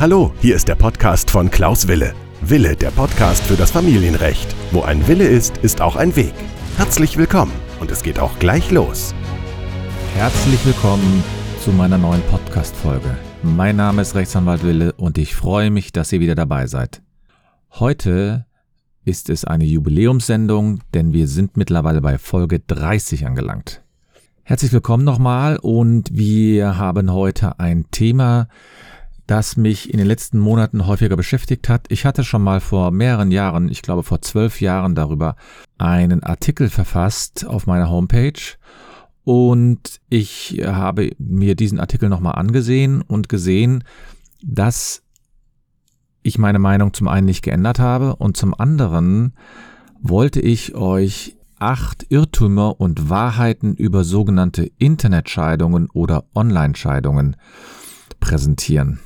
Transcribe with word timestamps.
Hallo, 0.00 0.32
hier 0.40 0.54
ist 0.54 0.68
der 0.68 0.76
Podcast 0.76 1.28
von 1.28 1.50
Klaus 1.50 1.88
Wille. 1.88 2.14
Wille, 2.40 2.76
der 2.76 2.92
Podcast 2.92 3.44
für 3.44 3.56
das 3.56 3.72
Familienrecht. 3.72 4.54
Wo 4.70 4.82
ein 4.82 5.08
Wille 5.08 5.26
ist, 5.26 5.56
ist 5.56 5.80
auch 5.80 5.96
ein 5.96 6.14
Weg. 6.14 6.34
Herzlich 6.76 7.16
willkommen 7.18 7.50
und 7.80 7.90
es 7.90 8.04
geht 8.04 8.20
auch 8.20 8.38
gleich 8.38 8.70
los. 8.70 9.12
Herzlich 10.14 10.64
willkommen 10.64 11.24
zu 11.64 11.72
meiner 11.72 11.98
neuen 11.98 12.22
Podcast-Folge. 12.30 13.18
Mein 13.42 13.74
Name 13.74 14.02
ist 14.02 14.14
Rechtsanwalt 14.14 14.62
Wille 14.62 14.92
und 14.92 15.18
ich 15.18 15.34
freue 15.34 15.72
mich, 15.72 15.90
dass 15.90 16.12
ihr 16.12 16.20
wieder 16.20 16.36
dabei 16.36 16.68
seid. 16.68 17.02
Heute 17.72 18.46
ist 19.04 19.28
es 19.30 19.44
eine 19.44 19.64
Jubiläumssendung, 19.64 20.78
denn 20.94 21.12
wir 21.12 21.26
sind 21.26 21.56
mittlerweile 21.56 22.00
bei 22.00 22.18
Folge 22.18 22.60
30 22.60 23.26
angelangt. 23.26 23.82
Herzlich 24.44 24.72
willkommen 24.72 25.02
nochmal 25.02 25.58
und 25.60 26.16
wir 26.16 26.78
haben 26.78 27.12
heute 27.12 27.58
ein 27.58 27.86
Thema, 27.90 28.46
das 29.28 29.56
mich 29.56 29.92
in 29.92 29.98
den 29.98 30.06
letzten 30.06 30.38
Monaten 30.38 30.86
häufiger 30.86 31.16
beschäftigt 31.16 31.68
hat. 31.68 31.86
Ich 31.90 32.04
hatte 32.06 32.24
schon 32.24 32.42
mal 32.42 32.60
vor 32.60 32.90
mehreren 32.90 33.30
Jahren, 33.30 33.68
ich 33.68 33.82
glaube 33.82 34.02
vor 34.02 34.22
zwölf 34.22 34.60
Jahren 34.60 34.94
darüber, 34.94 35.36
einen 35.76 36.22
Artikel 36.22 36.70
verfasst 36.70 37.46
auf 37.46 37.66
meiner 37.66 37.90
Homepage 37.90 38.40
und 39.24 40.00
ich 40.08 40.62
habe 40.64 41.12
mir 41.18 41.54
diesen 41.54 41.78
Artikel 41.78 42.08
nochmal 42.08 42.36
angesehen 42.36 43.02
und 43.02 43.28
gesehen, 43.28 43.84
dass 44.42 45.02
ich 46.22 46.38
meine 46.38 46.58
Meinung 46.58 46.94
zum 46.94 47.06
einen 47.06 47.26
nicht 47.26 47.42
geändert 47.42 47.78
habe 47.78 48.16
und 48.16 48.38
zum 48.38 48.58
anderen 48.58 49.34
wollte 50.00 50.40
ich 50.40 50.74
euch 50.74 51.36
acht 51.58 52.06
Irrtümer 52.08 52.80
und 52.80 53.10
Wahrheiten 53.10 53.74
über 53.74 54.04
sogenannte 54.04 54.70
Internetscheidungen 54.78 55.90
oder 55.90 56.24
Online-Scheidungen 56.34 57.36
präsentieren. 58.20 59.00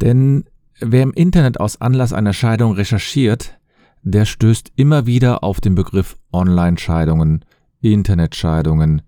Denn 0.00 0.44
wer 0.80 1.02
im 1.02 1.12
Internet 1.12 1.60
aus 1.60 1.80
Anlass 1.80 2.12
einer 2.12 2.32
Scheidung 2.32 2.72
recherchiert, 2.72 3.58
der 4.02 4.24
stößt 4.24 4.72
immer 4.76 5.06
wieder 5.06 5.42
auf 5.42 5.60
den 5.60 5.74
Begriff 5.74 6.16
Online-Scheidungen, 6.32 7.44
Internetscheidungen, 7.80 9.02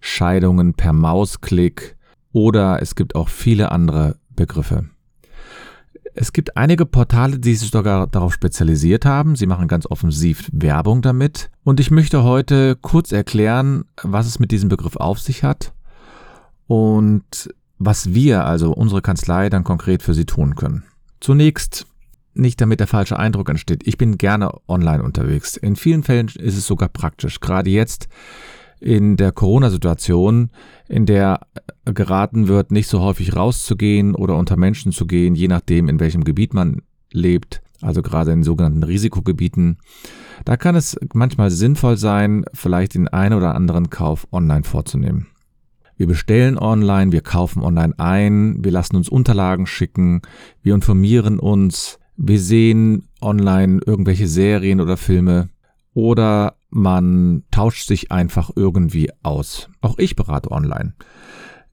Scheidungen 0.00 0.74
per 0.74 0.92
Mausklick 0.92 1.96
oder 2.32 2.82
es 2.82 2.94
gibt 2.94 3.14
auch 3.14 3.28
viele 3.28 3.70
andere 3.70 4.16
Begriffe. 4.30 4.86
Es 6.14 6.32
gibt 6.32 6.56
einige 6.56 6.84
Portale, 6.84 7.38
die 7.38 7.54
sich 7.54 7.70
sogar 7.70 8.06
darauf 8.06 8.34
spezialisiert 8.34 9.06
haben. 9.06 9.34
Sie 9.34 9.46
machen 9.46 9.68
ganz 9.68 9.86
offensiv 9.86 10.50
Werbung 10.52 11.00
damit. 11.00 11.50
Und 11.64 11.80
ich 11.80 11.90
möchte 11.90 12.22
heute 12.22 12.76
kurz 12.76 13.12
erklären, 13.12 13.84
was 14.02 14.26
es 14.26 14.38
mit 14.38 14.50
diesem 14.50 14.68
Begriff 14.68 14.96
auf 14.96 15.18
sich 15.20 15.42
hat 15.42 15.72
und 16.66 17.54
was 17.84 18.14
wir, 18.14 18.44
also 18.44 18.72
unsere 18.72 19.02
Kanzlei, 19.02 19.48
dann 19.48 19.64
konkret 19.64 20.02
für 20.02 20.14
Sie 20.14 20.24
tun 20.24 20.54
können. 20.54 20.84
Zunächst 21.20 21.86
nicht 22.34 22.60
damit 22.60 22.80
der 22.80 22.86
falsche 22.86 23.18
Eindruck 23.18 23.48
entsteht. 23.50 23.86
Ich 23.86 23.98
bin 23.98 24.18
gerne 24.18 24.50
online 24.66 25.02
unterwegs. 25.02 25.56
In 25.56 25.76
vielen 25.76 26.02
Fällen 26.02 26.28
ist 26.28 26.56
es 26.56 26.66
sogar 26.66 26.88
praktisch. 26.88 27.40
Gerade 27.40 27.70
jetzt 27.70 28.08
in 28.80 29.16
der 29.16 29.32
Corona-Situation, 29.32 30.50
in 30.88 31.06
der 31.06 31.40
geraten 31.84 32.48
wird, 32.48 32.72
nicht 32.72 32.88
so 32.88 33.00
häufig 33.00 33.36
rauszugehen 33.36 34.14
oder 34.14 34.36
unter 34.36 34.56
Menschen 34.56 34.92
zu 34.92 35.06
gehen, 35.06 35.34
je 35.34 35.48
nachdem, 35.48 35.88
in 35.88 36.00
welchem 36.00 36.24
Gebiet 36.24 36.54
man 36.54 36.82
lebt, 37.12 37.62
also 37.80 38.02
gerade 38.02 38.32
in 38.32 38.42
sogenannten 38.42 38.82
Risikogebieten. 38.82 39.78
Da 40.44 40.56
kann 40.56 40.74
es 40.74 40.98
manchmal 41.12 41.50
sinnvoll 41.50 41.96
sein, 41.96 42.44
vielleicht 42.54 42.94
den 42.94 43.08
einen 43.08 43.34
oder 43.34 43.54
anderen 43.54 43.90
Kauf 43.90 44.26
online 44.32 44.64
vorzunehmen. 44.64 45.28
Wir 45.96 46.06
bestellen 46.06 46.58
online, 46.58 47.12
wir 47.12 47.20
kaufen 47.20 47.62
online 47.62 47.94
ein, 47.98 48.64
wir 48.64 48.72
lassen 48.72 48.96
uns 48.96 49.08
Unterlagen 49.08 49.66
schicken, 49.66 50.22
wir 50.62 50.74
informieren 50.74 51.38
uns, 51.38 51.98
wir 52.16 52.40
sehen 52.40 53.08
online 53.20 53.80
irgendwelche 53.84 54.26
Serien 54.26 54.80
oder 54.80 54.96
Filme 54.96 55.48
oder 55.94 56.56
man 56.70 57.44
tauscht 57.50 57.86
sich 57.86 58.10
einfach 58.10 58.50
irgendwie 58.56 59.10
aus. 59.22 59.68
Auch 59.80 59.98
ich 59.98 60.16
berate 60.16 60.50
online. 60.50 60.94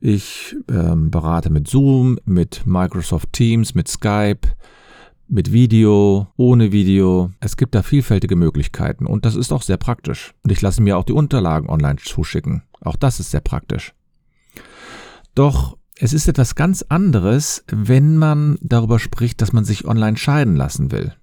Ich 0.01 0.55
ähm, 0.69 1.11
berate 1.11 1.49
mit 1.49 1.67
Zoom, 1.67 2.19
mit 2.25 2.65
Microsoft 2.65 3.33
Teams, 3.33 3.75
mit 3.75 3.87
Skype, 3.87 4.47
mit 5.27 5.51
Video, 5.51 6.27
ohne 6.37 6.71
Video. 6.71 7.31
Es 7.39 7.57
gibt 7.57 7.75
da 7.75 7.83
vielfältige 7.83 8.35
Möglichkeiten 8.35 9.05
und 9.05 9.25
das 9.25 9.35
ist 9.35 9.51
auch 9.51 9.61
sehr 9.61 9.77
praktisch. 9.77 10.33
Und 10.43 10.51
ich 10.51 10.61
lasse 10.61 10.81
mir 10.81 10.97
auch 10.97 11.03
die 11.03 11.13
Unterlagen 11.13 11.69
online 11.69 11.97
zuschicken. 11.97 12.63
Auch 12.81 12.95
das 12.95 13.19
ist 13.19 13.31
sehr 13.31 13.41
praktisch. 13.41 13.93
Doch 15.35 15.77
es 16.01 16.13
ist 16.13 16.27
etwas 16.27 16.55
ganz 16.55 16.83
anderes, 16.87 17.63
wenn 17.67 18.17
man 18.17 18.57
darüber 18.61 18.99
spricht, 18.99 19.41
dass 19.41 19.51
man 19.51 19.65
sich 19.65 19.85
online 19.85 20.17
scheiden 20.17 20.55
lassen 20.55 20.91
will. 20.91 21.13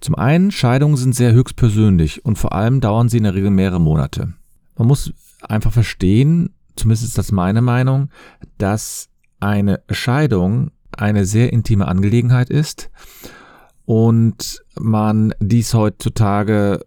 Zum 0.00 0.14
einen, 0.14 0.50
Scheidungen 0.50 0.96
sind 0.96 1.14
sehr 1.14 1.32
höchstpersönlich 1.32 2.24
und 2.24 2.36
vor 2.36 2.52
allem 2.52 2.80
dauern 2.80 3.08
sie 3.08 3.16
in 3.16 3.24
der 3.24 3.34
Regel 3.34 3.50
mehrere 3.50 3.80
Monate. 3.80 4.34
Man 4.76 4.88
muss 4.88 5.12
einfach 5.40 5.72
verstehen, 5.72 6.50
zumindest 6.76 7.04
ist 7.04 7.18
das 7.18 7.32
meine 7.32 7.62
Meinung, 7.62 8.10
dass 8.58 9.08
eine 9.40 9.80
Scheidung 9.90 10.70
eine 10.92 11.24
sehr 11.24 11.52
intime 11.52 11.88
Angelegenheit 11.88 12.50
ist 12.50 12.90
und 13.86 14.62
man 14.78 15.34
dies 15.40 15.72
heutzutage 15.72 16.84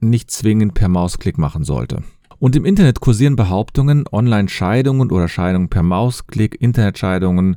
nicht 0.00 0.30
zwingend 0.30 0.74
per 0.74 0.88
Mausklick 0.88 1.38
machen 1.38 1.64
sollte. 1.64 2.02
Und 2.44 2.54
im 2.56 2.66
Internet 2.66 3.00
kursieren 3.00 3.36
Behauptungen, 3.36 4.04
Online-Scheidungen 4.12 5.10
oder 5.10 5.28
Scheidungen 5.28 5.70
per 5.70 5.82
Mausklick, 5.82 6.60
Internetscheidungen 6.60 7.56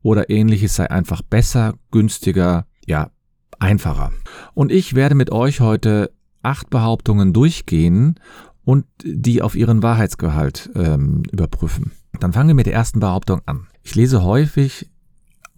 oder 0.00 0.30
ähnliches 0.30 0.76
sei 0.76 0.90
einfach 0.90 1.20
besser, 1.20 1.74
günstiger, 1.90 2.64
ja, 2.86 3.10
einfacher. 3.58 4.12
Und 4.54 4.72
ich 4.72 4.94
werde 4.94 5.14
mit 5.14 5.30
euch 5.30 5.60
heute 5.60 6.10
acht 6.42 6.70
Behauptungen 6.70 7.34
durchgehen 7.34 8.18
und 8.64 8.86
die 9.04 9.42
auf 9.42 9.56
ihren 9.56 9.82
Wahrheitsgehalt 9.82 10.70
ähm, 10.74 11.24
überprüfen. 11.30 11.92
Dann 12.18 12.32
fangen 12.32 12.48
wir 12.48 12.54
mit 12.54 12.64
der 12.64 12.72
ersten 12.72 13.00
Behauptung 13.00 13.42
an. 13.44 13.66
Ich 13.82 13.94
lese 13.94 14.22
häufig, 14.22 14.90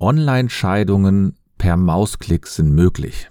Online-Scheidungen 0.00 1.36
per 1.56 1.76
Mausklick 1.76 2.48
sind 2.48 2.72
möglich. 2.72 3.30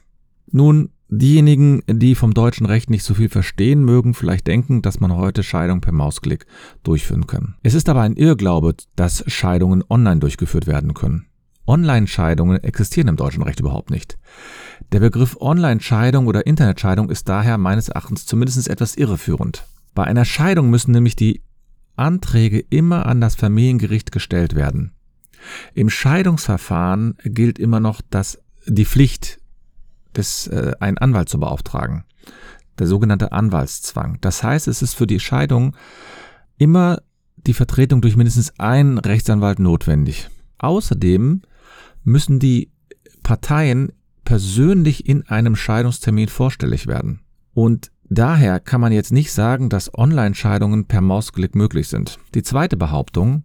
Nun, 0.49 0.91
diejenigen, 1.09 1.81
die 1.87 2.15
vom 2.15 2.33
deutschen 2.33 2.65
Recht 2.65 2.89
nicht 2.89 3.03
so 3.03 3.13
viel 3.13 3.29
verstehen, 3.29 3.83
mögen 3.83 4.13
vielleicht 4.13 4.47
denken, 4.47 4.81
dass 4.81 4.99
man 4.99 5.15
heute 5.15 5.43
Scheidung 5.43 5.81
per 5.81 5.93
Mausklick 5.93 6.45
durchführen 6.83 7.27
kann. 7.27 7.55
Es 7.63 7.73
ist 7.73 7.89
aber 7.89 8.01
ein 8.01 8.15
Irrglaube, 8.15 8.75
dass 8.95 9.23
Scheidungen 9.27 9.83
online 9.89 10.19
durchgeführt 10.19 10.67
werden 10.67 10.93
können. 10.93 11.27
Online-Scheidungen 11.67 12.63
existieren 12.63 13.07
im 13.07 13.15
deutschen 13.15 13.43
Recht 13.43 13.59
überhaupt 13.59 13.89
nicht. 13.89 14.17
Der 14.91 14.99
Begriff 14.99 15.37
Online-Scheidung 15.39 16.27
oder 16.27 16.45
Internetscheidung 16.45 17.09
ist 17.09 17.27
daher 17.27 17.57
meines 17.57 17.89
Erachtens 17.89 18.25
zumindest 18.25 18.69
etwas 18.69 18.95
irreführend. 18.95 19.65
Bei 19.95 20.03
einer 20.03 20.25
Scheidung 20.25 20.69
müssen 20.69 20.91
nämlich 20.91 21.15
die 21.15 21.41
Anträge 21.95 22.59
immer 22.59 23.05
an 23.05 23.21
das 23.21 23.35
Familiengericht 23.35 24.11
gestellt 24.11 24.55
werden. 24.55 24.91
Im 25.73 25.89
Scheidungsverfahren 25.89 27.17
gilt 27.23 27.59
immer 27.59 27.79
noch 27.79 28.01
das, 28.09 28.39
die 28.67 28.85
Pflicht, 28.85 29.39
des, 30.15 30.47
äh, 30.47 30.73
einen 30.79 30.97
Anwalt 30.97 31.29
zu 31.29 31.39
beauftragen. 31.39 32.05
Der 32.79 32.87
sogenannte 32.87 33.31
Anwaltszwang. 33.31 34.17
Das 34.21 34.43
heißt, 34.43 34.67
es 34.67 34.81
ist 34.81 34.95
für 34.95 35.07
die 35.07 35.19
Scheidung 35.19 35.75
immer 36.57 37.01
die 37.37 37.53
Vertretung 37.53 38.01
durch 38.01 38.15
mindestens 38.15 38.59
einen 38.59 38.97
Rechtsanwalt 38.97 39.59
notwendig. 39.59 40.29
Außerdem 40.57 41.41
müssen 42.03 42.39
die 42.39 42.71
Parteien 43.23 43.91
persönlich 44.23 45.07
in 45.07 45.27
einem 45.27 45.55
Scheidungstermin 45.55 46.27
vorstellig 46.27 46.87
werden. 46.87 47.21
Und 47.53 47.91
daher 48.09 48.59
kann 48.59 48.81
man 48.81 48.91
jetzt 48.91 49.11
nicht 49.11 49.31
sagen, 49.31 49.69
dass 49.69 49.93
Online-Scheidungen 49.93 50.85
per 50.85 51.01
Mausklick 51.01 51.55
möglich 51.55 51.87
sind. 51.87 52.17
Die 52.33 52.43
zweite 52.43 52.77
Behauptung, 52.77 53.43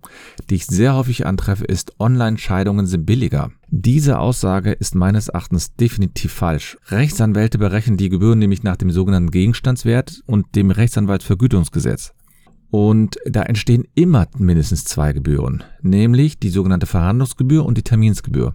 die 0.48 0.56
ich 0.56 0.66
sehr 0.66 0.94
häufig 0.94 1.26
antreffe, 1.26 1.64
ist, 1.64 1.98
Online-Scheidungen 1.98 2.86
sind 2.86 3.06
billiger. 3.06 3.50
Diese 3.68 4.18
Aussage 4.18 4.72
ist 4.72 4.94
meines 4.94 5.28
Erachtens 5.28 5.74
definitiv 5.76 6.32
falsch. 6.32 6.76
Rechtsanwälte 6.88 7.58
berechnen 7.58 7.96
die 7.96 8.08
Gebühren 8.08 8.38
nämlich 8.38 8.62
nach 8.62 8.76
dem 8.76 8.90
sogenannten 8.90 9.30
Gegenstandswert 9.30 10.22
und 10.26 10.56
dem 10.56 10.70
Rechtsanwaltsvergütungsgesetz. 10.70 12.12
Und 12.70 13.16
da 13.26 13.42
entstehen 13.42 13.84
immer 13.94 14.28
mindestens 14.38 14.84
zwei 14.84 15.12
Gebühren, 15.12 15.64
nämlich 15.82 16.38
die 16.38 16.50
sogenannte 16.50 16.86
Verhandlungsgebühr 16.86 17.64
und 17.64 17.76
die 17.76 17.82
Terminsgebühr. 17.82 18.54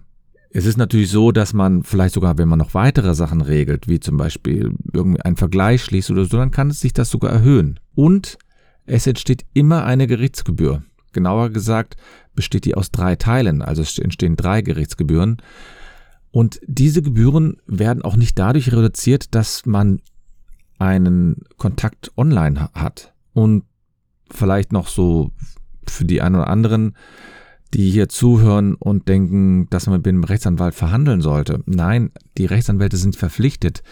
Es 0.56 0.64
ist 0.64 0.78
natürlich 0.78 1.10
so, 1.10 1.32
dass 1.32 1.52
man 1.52 1.82
vielleicht 1.82 2.14
sogar, 2.14 2.38
wenn 2.38 2.48
man 2.48 2.58
noch 2.58 2.72
weitere 2.72 3.14
Sachen 3.14 3.42
regelt, 3.42 3.88
wie 3.88 4.00
zum 4.00 4.16
Beispiel 4.16 4.72
irgendwie 4.90 5.20
einen 5.20 5.36
Vergleich 5.36 5.84
schließt 5.84 6.10
oder 6.10 6.24
so, 6.24 6.38
dann 6.38 6.50
kann 6.50 6.70
es 6.70 6.80
sich 6.80 6.94
das 6.94 7.10
sogar 7.10 7.30
erhöhen. 7.30 7.78
Und 7.94 8.38
es 8.86 9.06
entsteht 9.06 9.44
immer 9.52 9.84
eine 9.84 10.06
Gerichtsgebühr. 10.06 10.82
Genauer 11.12 11.50
gesagt 11.50 11.96
besteht 12.34 12.64
die 12.64 12.74
aus 12.74 12.90
drei 12.90 13.16
Teilen, 13.16 13.60
also 13.60 13.82
es 13.82 13.98
entstehen 13.98 14.36
drei 14.36 14.62
Gerichtsgebühren. 14.62 15.42
Und 16.30 16.58
diese 16.66 17.02
Gebühren 17.02 17.58
werden 17.66 18.00
auch 18.00 18.16
nicht 18.16 18.38
dadurch 18.38 18.72
reduziert, 18.72 19.34
dass 19.34 19.66
man 19.66 20.00
einen 20.78 21.42
Kontakt 21.58 22.12
online 22.16 22.70
hat. 22.72 23.12
Und 23.34 23.64
vielleicht 24.30 24.72
noch 24.72 24.88
so 24.88 25.32
für 25.86 26.06
die 26.06 26.22
einen 26.22 26.36
oder 26.36 26.48
anderen, 26.48 26.96
die 27.74 27.90
hier 27.90 28.08
zuhören 28.08 28.74
und 28.74 29.08
denken, 29.08 29.68
dass 29.70 29.86
man 29.86 29.98
mit 29.98 30.06
dem 30.06 30.24
Rechtsanwalt 30.24 30.74
verhandeln 30.74 31.20
sollte. 31.20 31.62
Nein, 31.66 32.10
die 32.38 32.46
Rechtsanwälte 32.46 32.96
sind 32.96 33.16
verpflichtet, 33.16 33.82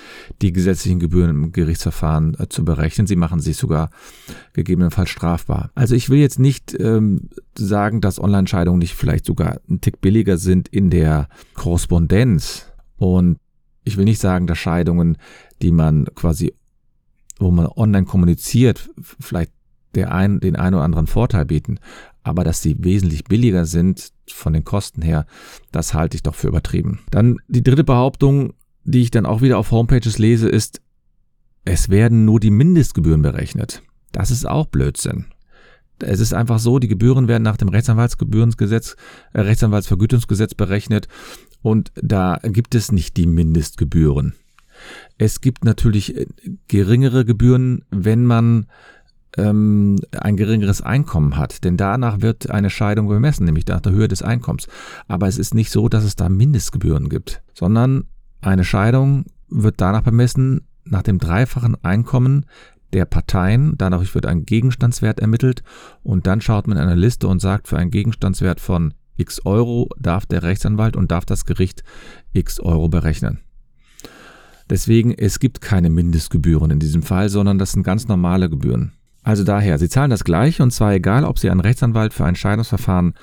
die 0.43 0.53
gesetzlichen 0.53 1.01
Gebühren 1.01 1.31
im 1.31 1.53
Gerichtsverfahren 1.53 2.37
äh, 2.39 2.49
zu 2.49 2.65
berechnen. 2.65 3.07
Sie 3.07 3.17
machen 3.17 3.41
sich 3.41 3.57
sogar 3.57 3.91
gegebenenfalls 4.53 5.11
strafbar. 5.11 5.71
Also 5.75 5.95
ich 5.95 6.09
will 6.09 6.19
jetzt 6.19 6.39
nicht 6.39 6.75
ähm, 6.79 7.29
sagen, 7.59 8.01
dass 8.01 8.21
Online-Scheidungen 8.21 8.79
nicht 8.79 8.95
vielleicht 8.95 9.27
sogar 9.27 9.61
ein 9.69 9.81
Tick 9.81 10.01
billiger 10.01 10.39
sind 10.39 10.69
in 10.69 10.91
der 10.91 11.29
Korrespondenz. 11.55 12.67
Und 12.97 13.39
ich 13.83 13.97
will 13.97 14.05
nicht 14.05 14.21
sagen, 14.21 14.47
dass 14.47 14.59
Scheidungen, 14.59 15.19
die 15.63 15.73
man 15.73 16.07
quasi, 16.15 16.55
wo 17.39 17.51
man 17.51 17.67
online 17.67 18.07
kommuniziert, 18.07 18.91
vielleicht 19.21 19.53
ein, 20.03 20.41
den 20.41 20.57
einen 20.57 20.75
oder 20.75 20.85
anderen 20.85 21.07
Vorteil 21.07 21.45
bieten. 21.45 21.79
Aber 22.23 22.43
dass 22.43 22.63
sie 22.63 22.77
wesentlich 22.81 23.25
billiger 23.25 23.67
sind 23.67 24.13
von 24.29 24.53
den 24.53 24.65
Kosten 24.65 25.03
her, 25.03 25.27
das 25.73 25.95
halte 25.95 26.17
ich 26.17 26.23
doch 26.23 26.35
für 26.35 26.49
übertrieben. 26.49 27.01
Dann 27.11 27.39
die 27.49 27.63
dritte 27.63 27.85
Behauptung, 27.85 28.55
die 28.85 29.03
ich 29.03 29.11
dann 29.11 29.27
auch 29.27 29.43
wieder 29.43 29.59
auf 29.59 29.71
Homepages 29.71 30.19
lese, 30.19 30.49
ist, 30.49 30.81
es 31.65 31.89
werden 31.89 32.25
nur 32.25 32.41
die 32.41 32.51
Mindestgebühren 32.51 33.23
berechnet. 33.23 33.83
Das 34.13 34.31
ist 34.31 34.47
auch 34.47 34.67
Blödsinn. 34.67 35.27
Es 36.01 36.21
ist 36.21 36.35
einfach 36.35 36.59
so, 36.59 36.79
die 36.79 36.89
Gebühren 36.89 37.29
werden 37.29 37.43
nach 37.43 37.57
dem 37.57 37.69
Rechtsanwaltsgebührensgesetz, 37.69 38.97
äh, 39.33 39.41
Rechtsanwaltsvergütungsgesetz 39.41 40.55
berechnet 40.55 41.09
und 41.63 41.93
da 41.95 42.41
gibt 42.43 42.75
es 42.75 42.93
nicht 42.93 43.17
die 43.17 43.27
Mindestgebühren. 43.27 44.35
Es 45.19 45.41
gibt 45.41 45.65
natürlich 45.65 46.17
äh, 46.17 46.27
geringere 46.69 47.25
Gebühren, 47.25 47.85
wenn 47.91 48.25
man 48.27 48.67
ähm, 49.37 49.99
ein 50.13 50.37
geringeres 50.37 50.81
Einkommen 50.81 51.37
hat. 51.37 51.65
Denn 51.65 51.77
danach 51.77 52.21
wird 52.21 52.51
eine 52.51 52.71
Scheidung 52.71 53.09
bemessen, 53.09 53.45
nämlich 53.47 53.67
nach 53.67 53.81
der 53.81 53.93
Höhe 53.93 54.09
des 54.09 54.23
Einkommens. 54.23 54.67
Aber 55.09 55.29
es 55.29 55.39
ist 55.39 55.55
nicht 55.55 55.71
so, 55.71 55.89
dass 55.89 56.05
es 56.05 56.17
da 56.17 56.29
Mindestgebühren 56.29 57.09
gibt, 57.09 57.43
sondern 57.55 58.05
eine 58.41 58.65
Scheidung 58.65 59.25
wird 59.49 59.81
danach 59.81 60.03
bemessen, 60.03 60.67
nach 60.85 61.03
dem 61.03 61.19
dreifachen 61.19 61.83
Einkommen 61.83 62.47
der 62.93 63.05
Parteien. 63.07 63.75
Dadurch 63.79 64.15
wird 64.15 64.27
ein 64.27 64.45
Gegenstandswert 64.45 65.21
ermittelt 65.21 65.63
und 66.03 66.27
dann 66.27 66.41
schaut 66.41 66.67
man 66.67 66.77
in 66.77 66.83
eine 66.83 66.95
Liste 66.95 67.29
und 67.29 67.41
sagt, 67.41 67.69
für 67.69 67.79
einen 67.79 67.91
Gegenstandswert 67.91 68.61
von 68.61 68.95
x 69.17 69.41
Euro 69.45 69.89
darf 69.99 70.27
der 70.27 70.43
Rechtsanwalt 70.43 70.97
und 70.97 71.11
darf 71.11 71.25
das 71.25 71.45
Gericht 71.45 71.85
x 72.33 72.61
Euro 72.61 72.89
berechnen. 72.89 73.41
Deswegen, 74.71 75.13
es 75.13 75.41
gibt 75.41 75.61
keine 75.61 75.91
Mindestgebühren 75.91 76.71
in 76.71 76.81
diesem 76.81 77.03
Fall, 77.03 77.29
sondern 77.29 77.59
das 77.59 77.73
sind 77.73 77.83
ganz 77.83 78.09
normale 78.09 78.49
Gebühren. 78.49 78.93
Also 79.25 79.43
daher, 79.43 79.79
Sie 79.79 79.89
zahlen 79.89 80.11
das 80.11 80.23
gleiche 80.23 80.63
und 80.63 80.71
zwar 80.71 80.93
egal, 80.93 81.25
ob 81.25 81.39
Sie 81.39 81.51
einen 81.51 81.61
Rechtsanwalt 81.61 82.13
für 82.13 82.27
ein 82.27 82.37
Scheidungsverfahren 82.37 83.15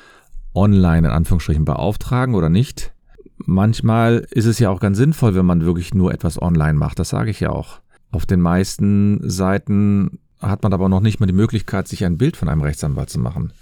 online 0.54 1.08
in 1.08 1.14
Anführungsstrichen 1.14 1.64
beauftragen 1.64 2.36
oder 2.36 2.50
nicht. 2.50 2.92
Manchmal 3.38 4.28
ist 4.32 4.46
es 4.46 4.60
ja 4.60 4.70
auch 4.70 4.80
ganz 4.80 4.98
sinnvoll, 4.98 5.36
wenn 5.36 5.46
man 5.46 5.64
wirklich 5.64 5.94
nur 5.94 6.12
etwas 6.12 6.42
online 6.42 6.74
macht. 6.74 7.00
Das 7.00 7.10
sage 7.10 7.30
ich 7.30 7.40
ja 7.40 7.52
auch. 7.52 7.80
Auf 8.12 8.26
den 8.26 8.42
meisten 8.42 9.22
Seiten 9.30 10.20
hat 10.40 10.64
man 10.64 10.74
aber 10.74 10.90
noch 10.90 11.02
nicht 11.02 11.20
mal 11.20 11.28
die 11.28 11.34
Möglichkeit, 11.34 11.88
sich 11.88 12.04
ein 12.04 12.18
Bild 12.18 12.36
von 12.36 12.50
einem 12.50 12.62
Rechtsanwalt 12.62 13.10
zu 13.10 13.20
machen. 13.20 13.54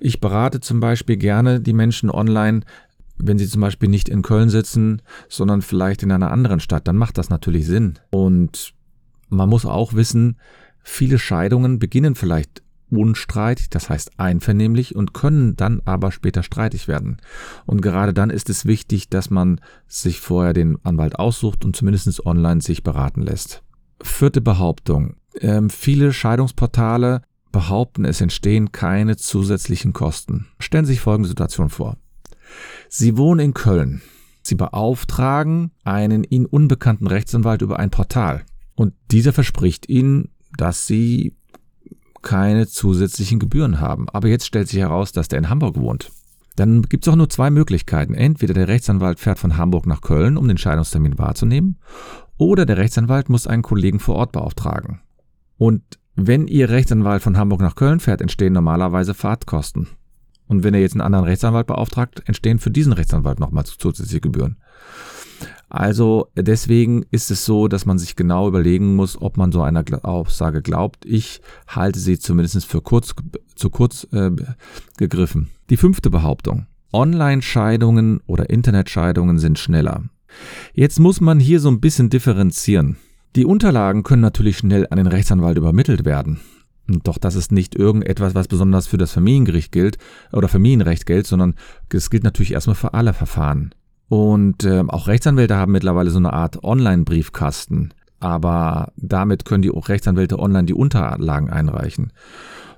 Ich 0.00 0.20
berate 0.20 0.60
zum 0.60 0.80
Beispiel 0.80 1.16
gerne 1.16 1.60
die 1.60 1.72
Menschen 1.72 2.10
online, 2.10 2.62
wenn 3.16 3.38
sie 3.38 3.48
zum 3.48 3.60
Beispiel 3.60 3.88
nicht 3.88 4.08
in 4.08 4.22
Köln 4.22 4.48
sitzen, 4.48 5.02
sondern 5.28 5.62
vielleicht 5.62 6.02
in 6.02 6.10
einer 6.10 6.30
anderen 6.30 6.60
Stadt, 6.60 6.88
dann 6.88 6.96
macht 6.96 7.16
das 7.18 7.30
natürlich 7.30 7.66
Sinn. 7.66 7.98
Und 8.10 8.74
man 9.28 9.48
muss 9.48 9.66
auch 9.66 9.92
wissen, 9.94 10.36
Viele 10.84 11.18
Scheidungen 11.18 11.78
beginnen 11.78 12.14
vielleicht 12.14 12.62
unstreitig, 12.90 13.70
das 13.70 13.90
heißt 13.90 14.20
einvernehmlich 14.20 14.94
und 14.94 15.14
können 15.14 15.56
dann 15.56 15.80
aber 15.84 16.12
später 16.12 16.42
streitig 16.42 16.86
werden. 16.86 17.16
Und 17.66 17.82
gerade 17.82 18.14
dann 18.14 18.30
ist 18.30 18.50
es 18.50 18.66
wichtig, 18.66 19.08
dass 19.08 19.30
man 19.30 19.60
sich 19.88 20.20
vorher 20.20 20.52
den 20.52 20.78
Anwalt 20.84 21.18
aussucht 21.18 21.64
und 21.64 21.74
zumindest 21.74 22.24
online 22.24 22.60
sich 22.60 22.82
beraten 22.82 23.22
lässt. 23.22 23.62
Vierte 24.00 24.40
Behauptung. 24.40 25.16
Ähm, 25.40 25.70
viele 25.70 26.12
Scheidungsportale 26.12 27.22
behaupten, 27.50 28.04
es 28.04 28.20
entstehen 28.20 28.70
keine 28.72 29.16
zusätzlichen 29.16 29.92
Kosten. 29.92 30.46
Stellen 30.58 30.84
Sie 30.84 30.92
sich 30.92 31.00
folgende 31.00 31.28
Situation 31.28 31.70
vor. 31.70 31.96
Sie 32.88 33.16
wohnen 33.16 33.40
in 33.40 33.54
Köln. 33.54 34.02
Sie 34.42 34.56
beauftragen 34.56 35.70
einen 35.84 36.22
Ihnen 36.24 36.46
unbekannten 36.46 37.06
Rechtsanwalt 37.06 37.62
über 37.62 37.78
ein 37.78 37.90
Portal. 37.90 38.44
Und 38.74 38.92
dieser 39.10 39.32
verspricht 39.32 39.88
Ihnen 39.88 40.33
dass 40.56 40.86
sie 40.86 41.34
keine 42.22 42.66
zusätzlichen 42.66 43.38
Gebühren 43.38 43.80
haben. 43.80 44.08
Aber 44.08 44.28
jetzt 44.28 44.46
stellt 44.46 44.68
sich 44.68 44.80
heraus, 44.80 45.12
dass 45.12 45.28
der 45.28 45.38
in 45.38 45.50
Hamburg 45.50 45.76
wohnt. 45.76 46.10
Dann 46.56 46.82
gibt 46.82 47.06
es 47.06 47.12
auch 47.12 47.16
nur 47.16 47.28
zwei 47.28 47.50
Möglichkeiten. 47.50 48.14
Entweder 48.14 48.54
der 48.54 48.68
Rechtsanwalt 48.68 49.18
fährt 49.18 49.38
von 49.38 49.56
Hamburg 49.56 49.86
nach 49.86 50.00
Köln, 50.00 50.36
um 50.36 50.48
den 50.48 50.58
Scheidungstermin 50.58 51.18
wahrzunehmen, 51.18 51.78
oder 52.36 52.66
der 52.66 52.76
Rechtsanwalt 52.76 53.28
muss 53.28 53.46
einen 53.46 53.62
Kollegen 53.62 54.00
vor 54.00 54.16
Ort 54.16 54.32
beauftragen. 54.32 55.00
Und 55.56 55.82
wenn 56.16 56.46
Ihr 56.46 56.70
Rechtsanwalt 56.70 57.22
von 57.22 57.36
Hamburg 57.36 57.60
nach 57.60 57.74
Köln 57.74 58.00
fährt, 58.00 58.20
entstehen 58.20 58.52
normalerweise 58.52 59.14
Fahrtkosten. 59.14 59.88
Und 60.46 60.62
wenn 60.62 60.74
er 60.74 60.80
jetzt 60.80 60.92
einen 60.92 61.00
anderen 61.00 61.24
Rechtsanwalt 61.24 61.66
beauftragt, 61.66 62.22
entstehen 62.26 62.58
für 62.58 62.70
diesen 62.70 62.92
Rechtsanwalt 62.92 63.40
nochmal 63.40 63.64
zusätzliche 63.64 64.20
Gebühren. 64.20 64.56
Also 65.74 66.28
deswegen 66.36 67.04
ist 67.10 67.32
es 67.32 67.44
so, 67.44 67.66
dass 67.66 67.84
man 67.84 67.98
sich 67.98 68.14
genau 68.14 68.46
überlegen 68.46 68.94
muss, 68.94 69.20
ob 69.20 69.36
man 69.36 69.50
so 69.50 69.60
einer 69.60 69.82
Aussage 70.04 70.62
glaubt. 70.62 71.04
Ich 71.04 71.40
halte 71.66 71.98
sie 71.98 72.16
zumindest 72.16 72.64
für 72.64 72.80
kurz, 72.80 73.12
zu 73.56 73.70
kurz 73.70 74.06
äh, 74.12 74.30
gegriffen. 74.96 75.50
Die 75.70 75.76
fünfte 75.76 76.10
Behauptung. 76.10 76.66
Online-Scheidungen 76.92 78.20
oder 78.26 78.50
Internetscheidungen 78.50 79.40
sind 79.40 79.58
schneller. 79.58 80.04
Jetzt 80.74 81.00
muss 81.00 81.20
man 81.20 81.40
hier 81.40 81.58
so 81.58 81.70
ein 81.70 81.80
bisschen 81.80 82.08
differenzieren. 82.08 82.96
Die 83.34 83.44
Unterlagen 83.44 84.04
können 84.04 84.22
natürlich 84.22 84.58
schnell 84.58 84.86
an 84.90 84.98
den 84.98 85.08
Rechtsanwalt 85.08 85.58
übermittelt 85.58 86.04
werden. 86.04 86.38
Doch 86.86 87.18
das 87.18 87.34
ist 87.34 87.50
nicht 87.50 87.74
irgendetwas, 87.74 88.36
was 88.36 88.46
besonders 88.46 88.86
für 88.86 88.98
das 88.98 89.10
Familiengericht 89.10 89.72
gilt 89.72 89.98
oder 90.32 90.46
Familienrecht 90.46 91.04
gilt, 91.04 91.26
sondern 91.26 91.56
es 91.92 92.10
gilt 92.10 92.22
natürlich 92.22 92.52
erstmal 92.52 92.76
für 92.76 92.94
alle 92.94 93.12
Verfahren. 93.12 93.74
Und 94.08 94.64
äh, 94.64 94.84
auch 94.86 95.06
Rechtsanwälte 95.06 95.56
haben 95.56 95.72
mittlerweile 95.72 96.10
so 96.10 96.18
eine 96.18 96.32
Art 96.32 96.62
Online-Briefkasten. 96.62 97.94
Aber 98.20 98.92
damit 98.96 99.44
können 99.44 99.62
die 99.62 99.68
Rechtsanwälte 99.70 100.38
online 100.38 100.64
die 100.64 100.74
Unterlagen 100.74 101.50
einreichen. 101.50 102.12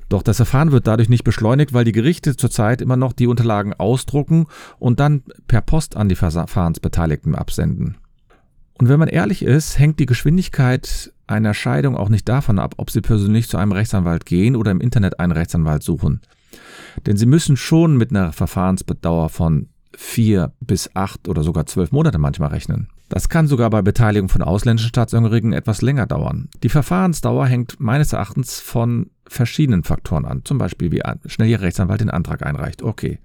Doch 0.09 0.23
das 0.23 0.37
Verfahren 0.37 0.73
wird 0.73 0.87
dadurch 0.87 1.09
nicht 1.09 1.25
beschleunigt, 1.25 1.73
weil 1.73 1.85
die 1.85 1.93
Gerichte 1.93 2.37
zurzeit 2.37 2.81
immer 2.81 2.97
noch 2.97 3.13
die 3.13 3.27
Unterlagen 3.27 3.75
ausdrucken 3.75 4.47
und 4.79 5.01
dann 5.01 5.23
per 5.49 5.61
Post 5.61 5.97
an 5.97 6.09
die 6.09 6.15
Verfahrensbeteiligten 6.15 7.35
absenden. 7.35 7.97
Und 8.79 8.89
wenn 8.89 9.01
man 9.01 9.09
ehrlich 9.09 9.43
ist, 9.43 9.79
hängt 9.79 9.99
die 9.99 10.07
Geschwindigkeit 10.07 11.13
einer 11.27 11.55
Scheidung 11.55 11.97
auch 11.97 12.09
nicht 12.09 12.29
davon 12.29 12.59
ab, 12.59 12.75
ob 12.77 12.91
Sie 12.91 13.01
persönlich 13.01 13.49
zu 13.49 13.57
einem 13.57 13.73
Rechtsanwalt 13.73 14.27
gehen 14.27 14.55
oder 14.55 14.71
im 14.71 14.81
Internet 14.81 15.19
einen 15.19 15.33
Rechtsanwalt 15.33 15.83
suchen. 15.83 16.21
Denn 17.07 17.17
Sie 17.17 17.27
müssen 17.27 17.57
schon 17.57 17.97
mit 17.97 18.11
einer 18.11 18.33
Verfahrensdauer 18.33 19.29
von 19.29 19.69
vier 19.97 20.53
bis 20.61 20.91
acht 20.95 21.29
oder 21.29 21.43
sogar 21.43 21.67
zwölf 21.67 21.91
Monate 21.91 22.19
manchmal 22.19 22.51
rechnen. 22.51 22.89
Das 23.09 23.29
kann 23.29 23.47
sogar 23.47 23.71
bei 23.71 23.83
Beteiligung 23.83 24.29
von 24.29 24.43
ausländischen 24.43 24.89
Staatsangehörigen 24.89 25.53
etwas 25.53 25.81
länger 25.81 26.07
dauern. 26.07 26.49
Die 26.63 26.69
Verfahrensdauer 26.69 27.47
hängt 27.47 27.79
meines 27.79 28.13
Erachtens 28.13 28.61
von 28.61 29.11
verschiedenen 29.29 29.85
Faktoren 29.85 30.25
an. 30.25 30.45
Zum 30.45 30.59
Beispiel, 30.59 30.91
wie 30.91 31.03
schnell 31.27 31.49
Ihr 31.49 31.61
Rechtsanwalt 31.61 32.01
den 32.01 32.11
Antrag 32.11 32.45
einreicht. 32.45 32.83
Okay, 32.83 33.21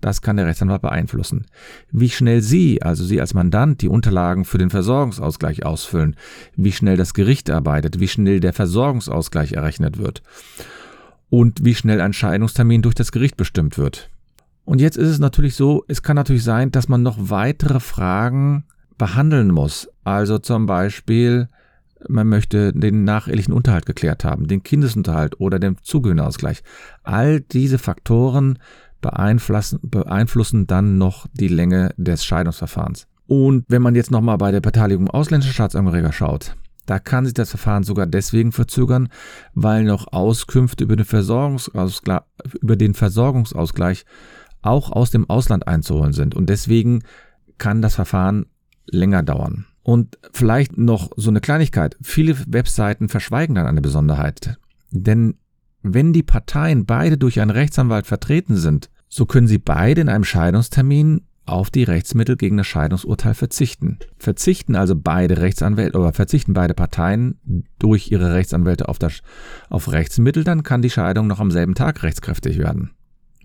das 0.00 0.22
kann 0.22 0.36
der 0.36 0.46
Rechtsanwalt 0.46 0.82
beeinflussen. 0.82 1.46
Wie 1.90 2.08
schnell 2.08 2.40
Sie, 2.40 2.82
also 2.82 3.04
Sie 3.04 3.20
als 3.20 3.34
Mandant, 3.34 3.82
die 3.82 3.88
Unterlagen 3.88 4.46
für 4.46 4.58
den 4.58 4.70
Versorgungsausgleich 4.70 5.66
ausfüllen. 5.66 6.16
Wie 6.56 6.72
schnell 6.72 6.96
das 6.96 7.12
Gericht 7.12 7.50
arbeitet. 7.50 8.00
Wie 8.00 8.08
schnell 8.08 8.40
der 8.40 8.54
Versorgungsausgleich 8.54 9.52
errechnet 9.52 9.98
wird. 9.98 10.22
Und 11.28 11.64
wie 11.64 11.74
schnell 11.74 12.00
ein 12.00 12.14
Scheidungstermin 12.14 12.82
durch 12.82 12.94
das 12.94 13.12
Gericht 13.12 13.36
bestimmt 13.36 13.76
wird. 13.76 14.10
Und 14.66 14.80
jetzt 14.80 14.98
ist 14.98 15.08
es 15.08 15.18
natürlich 15.20 15.54
so, 15.54 15.84
es 15.86 16.02
kann 16.02 16.16
natürlich 16.16 16.44
sein, 16.44 16.72
dass 16.72 16.88
man 16.88 17.02
noch 17.02 17.16
weitere 17.30 17.78
Fragen 17.80 18.64
behandeln 18.98 19.52
muss. 19.52 19.88
Also 20.02 20.38
zum 20.38 20.66
Beispiel, 20.66 21.48
man 22.08 22.28
möchte 22.28 22.72
den 22.72 23.04
nachehelichen 23.04 23.54
Unterhalt 23.54 23.86
geklärt 23.86 24.24
haben, 24.24 24.48
den 24.48 24.64
Kindesunterhalt 24.64 25.40
oder 25.40 25.60
den 25.60 25.76
Zugehörenausgleich. 25.82 26.64
All 27.04 27.40
diese 27.40 27.78
Faktoren 27.78 28.58
beeinflussen, 29.00 29.78
beeinflussen 29.82 30.66
dann 30.66 30.98
noch 30.98 31.28
die 31.32 31.48
Länge 31.48 31.94
des 31.96 32.24
Scheidungsverfahrens. 32.24 33.06
Und 33.28 33.64
wenn 33.68 33.82
man 33.82 33.94
jetzt 33.94 34.10
nochmal 34.10 34.36
bei 34.36 34.50
der 34.50 34.60
Beteiligung 34.60 35.08
ausländischer 35.08 35.54
Staatsangehöriger 35.54 36.12
schaut, 36.12 36.56
da 36.86 36.98
kann 36.98 37.24
sich 37.24 37.34
das 37.34 37.50
Verfahren 37.50 37.84
sogar 37.84 38.06
deswegen 38.06 38.50
verzögern, 38.50 39.08
weil 39.54 39.84
noch 39.84 40.12
Auskünfte 40.12 40.84
über 40.84 40.96
den 40.96 41.04
Versorgungsausgleich, 41.04 42.22
über 42.60 42.76
den 42.76 42.94
Versorgungsausgleich 42.94 44.04
auch 44.66 44.90
aus 44.90 45.10
dem 45.10 45.28
Ausland 45.28 45.66
einzuholen 45.68 46.12
sind. 46.12 46.34
Und 46.34 46.48
deswegen 46.48 47.02
kann 47.58 47.82
das 47.82 47.94
Verfahren 47.94 48.46
länger 48.86 49.22
dauern. 49.22 49.66
Und 49.82 50.18
vielleicht 50.32 50.76
noch 50.76 51.10
so 51.16 51.30
eine 51.30 51.40
Kleinigkeit. 51.40 51.96
Viele 52.02 52.36
Webseiten 52.48 53.08
verschweigen 53.08 53.54
dann 53.54 53.66
eine 53.66 53.80
Besonderheit. 53.80 54.58
Denn 54.90 55.36
wenn 55.82 56.12
die 56.12 56.24
Parteien 56.24 56.86
beide 56.86 57.16
durch 57.18 57.40
einen 57.40 57.50
Rechtsanwalt 57.50 58.06
vertreten 58.06 58.56
sind, 58.56 58.90
so 59.08 59.26
können 59.26 59.46
sie 59.46 59.58
beide 59.58 60.00
in 60.00 60.08
einem 60.08 60.24
Scheidungstermin 60.24 61.22
auf 61.44 61.70
die 61.70 61.84
Rechtsmittel 61.84 62.36
gegen 62.36 62.56
das 62.56 62.66
Scheidungsurteil 62.66 63.34
verzichten. 63.34 64.00
Verzichten 64.18 64.74
also 64.74 64.96
beide 64.96 65.40
Rechtsanwälte 65.40 65.98
oder 65.98 66.12
verzichten 66.12 66.54
beide 66.54 66.74
Parteien 66.74 67.38
durch 67.78 68.10
ihre 68.10 68.34
Rechtsanwälte 68.34 68.88
auf, 68.88 68.98
das, 68.98 69.20
auf 69.70 69.92
Rechtsmittel, 69.92 70.42
dann 70.42 70.64
kann 70.64 70.82
die 70.82 70.90
Scheidung 70.90 71.28
noch 71.28 71.38
am 71.38 71.52
selben 71.52 71.76
Tag 71.76 72.02
rechtskräftig 72.02 72.58
werden. 72.58 72.90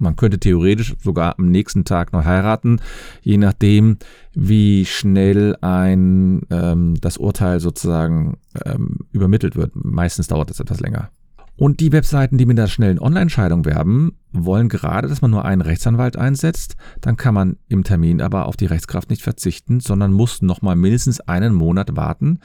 Man 0.02 0.16
könnte 0.16 0.40
theoretisch 0.40 0.96
sogar 1.02 1.38
am 1.38 1.50
nächsten 1.50 1.86
Tag 1.86 2.12
noch 2.12 2.26
heiraten, 2.26 2.80
je 3.22 3.38
nachdem, 3.38 3.98
wie 4.34 4.86
schnell 4.86 5.56
ein 5.62 6.42
ähm, 6.50 6.96
das 7.00 7.18
Urteil 7.18 7.60
sozusagen 7.60 8.38
ähm, 8.66 8.98
übermittelt 9.12 9.56
wird. 9.56 9.72
Meistens 9.76 10.28
dauert 10.28 10.50
das 10.50 10.60
etwas 10.60 10.80
länger. 10.80 11.10
Und 11.58 11.80
die 11.80 11.92
Webseiten, 11.92 12.40
die 12.40 12.48
mit 12.48 12.58
der 12.58 12.66
schnellen 12.66 12.98
Online-Scheidung 12.98 13.66
werben, 13.66 14.14
wollen 14.32 14.68
gerade, 14.68 15.08
dass 15.08 15.22
man 15.22 15.30
nur 15.30 15.46
einen 15.46 15.62
Rechtsanwalt 15.62 16.18
einsetzt. 16.18 16.76
Dann 17.02 17.18
kann 17.18 17.36
man 17.36 17.58
im 17.68 17.84
Termin 17.84 18.20
aber 18.20 18.48
auf 18.48 18.58
die 18.58 18.66
Rechtskraft 18.66 19.12
nicht 19.12 19.22
verzichten, 19.22 19.80
sondern 19.80 20.12
muss 20.12 20.42
nochmal 20.42 20.76
mindestens 20.76 21.20
einen 21.20 21.54
Monat 21.54 21.96
warten. 21.96 22.40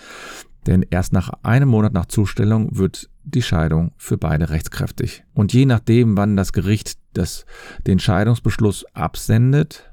Denn 0.66 0.84
erst 0.90 1.14
nach 1.14 1.30
einem 1.42 1.70
Monat 1.70 1.94
nach 1.94 2.06
Zustellung 2.06 2.76
wird 2.76 3.08
die 3.26 3.42
Scheidung 3.42 3.92
für 3.96 4.16
beide 4.16 4.50
rechtskräftig. 4.50 5.24
Und 5.34 5.52
je 5.52 5.66
nachdem, 5.66 6.16
wann 6.16 6.36
das 6.36 6.52
Gericht 6.52 6.96
das, 7.12 7.44
den 7.86 7.98
Scheidungsbeschluss 7.98 8.84
absendet, 8.94 9.92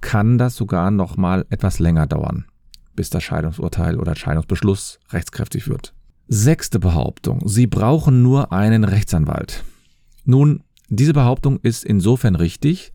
kann 0.00 0.38
das 0.38 0.56
sogar 0.56 0.90
nochmal 0.90 1.44
etwas 1.50 1.78
länger 1.78 2.06
dauern, 2.06 2.46
bis 2.94 3.10
das 3.10 3.22
Scheidungsurteil 3.22 3.98
oder 3.98 4.14
Scheidungsbeschluss 4.14 5.00
rechtskräftig 5.10 5.68
wird. 5.68 5.94
Sechste 6.28 6.78
Behauptung. 6.78 7.46
Sie 7.46 7.66
brauchen 7.66 8.22
nur 8.22 8.52
einen 8.52 8.84
Rechtsanwalt. 8.84 9.64
Nun, 10.24 10.62
diese 10.88 11.12
Behauptung 11.12 11.58
ist 11.60 11.84
insofern 11.84 12.36
richtig, 12.36 12.92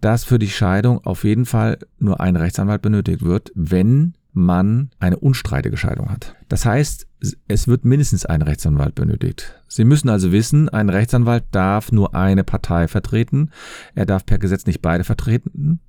dass 0.00 0.24
für 0.24 0.38
die 0.38 0.50
Scheidung 0.50 1.04
auf 1.04 1.24
jeden 1.24 1.46
Fall 1.46 1.78
nur 1.98 2.20
ein 2.20 2.36
Rechtsanwalt 2.36 2.82
benötigt 2.82 3.22
wird, 3.22 3.50
wenn 3.54 4.14
man 4.32 4.90
eine 4.98 5.18
unstreitige 5.18 5.76
Scheidung 5.76 6.10
hat. 6.10 6.34
Das 6.48 6.64
heißt, 6.64 7.06
es 7.48 7.68
wird 7.68 7.84
mindestens 7.84 8.24
ein 8.24 8.42
Rechtsanwalt 8.42 8.94
benötigt. 8.94 9.62
Sie 9.68 9.84
müssen 9.84 10.08
also 10.08 10.32
wissen, 10.32 10.68
ein 10.68 10.88
Rechtsanwalt 10.88 11.44
darf 11.50 11.92
nur 11.92 12.14
eine 12.14 12.44
Partei 12.44 12.88
vertreten. 12.88 13.50
Er 13.94 14.06
darf 14.06 14.24
per 14.24 14.38
Gesetz 14.38 14.66
nicht 14.66 14.82
beide 14.82 15.04
vertreten. 15.04 15.80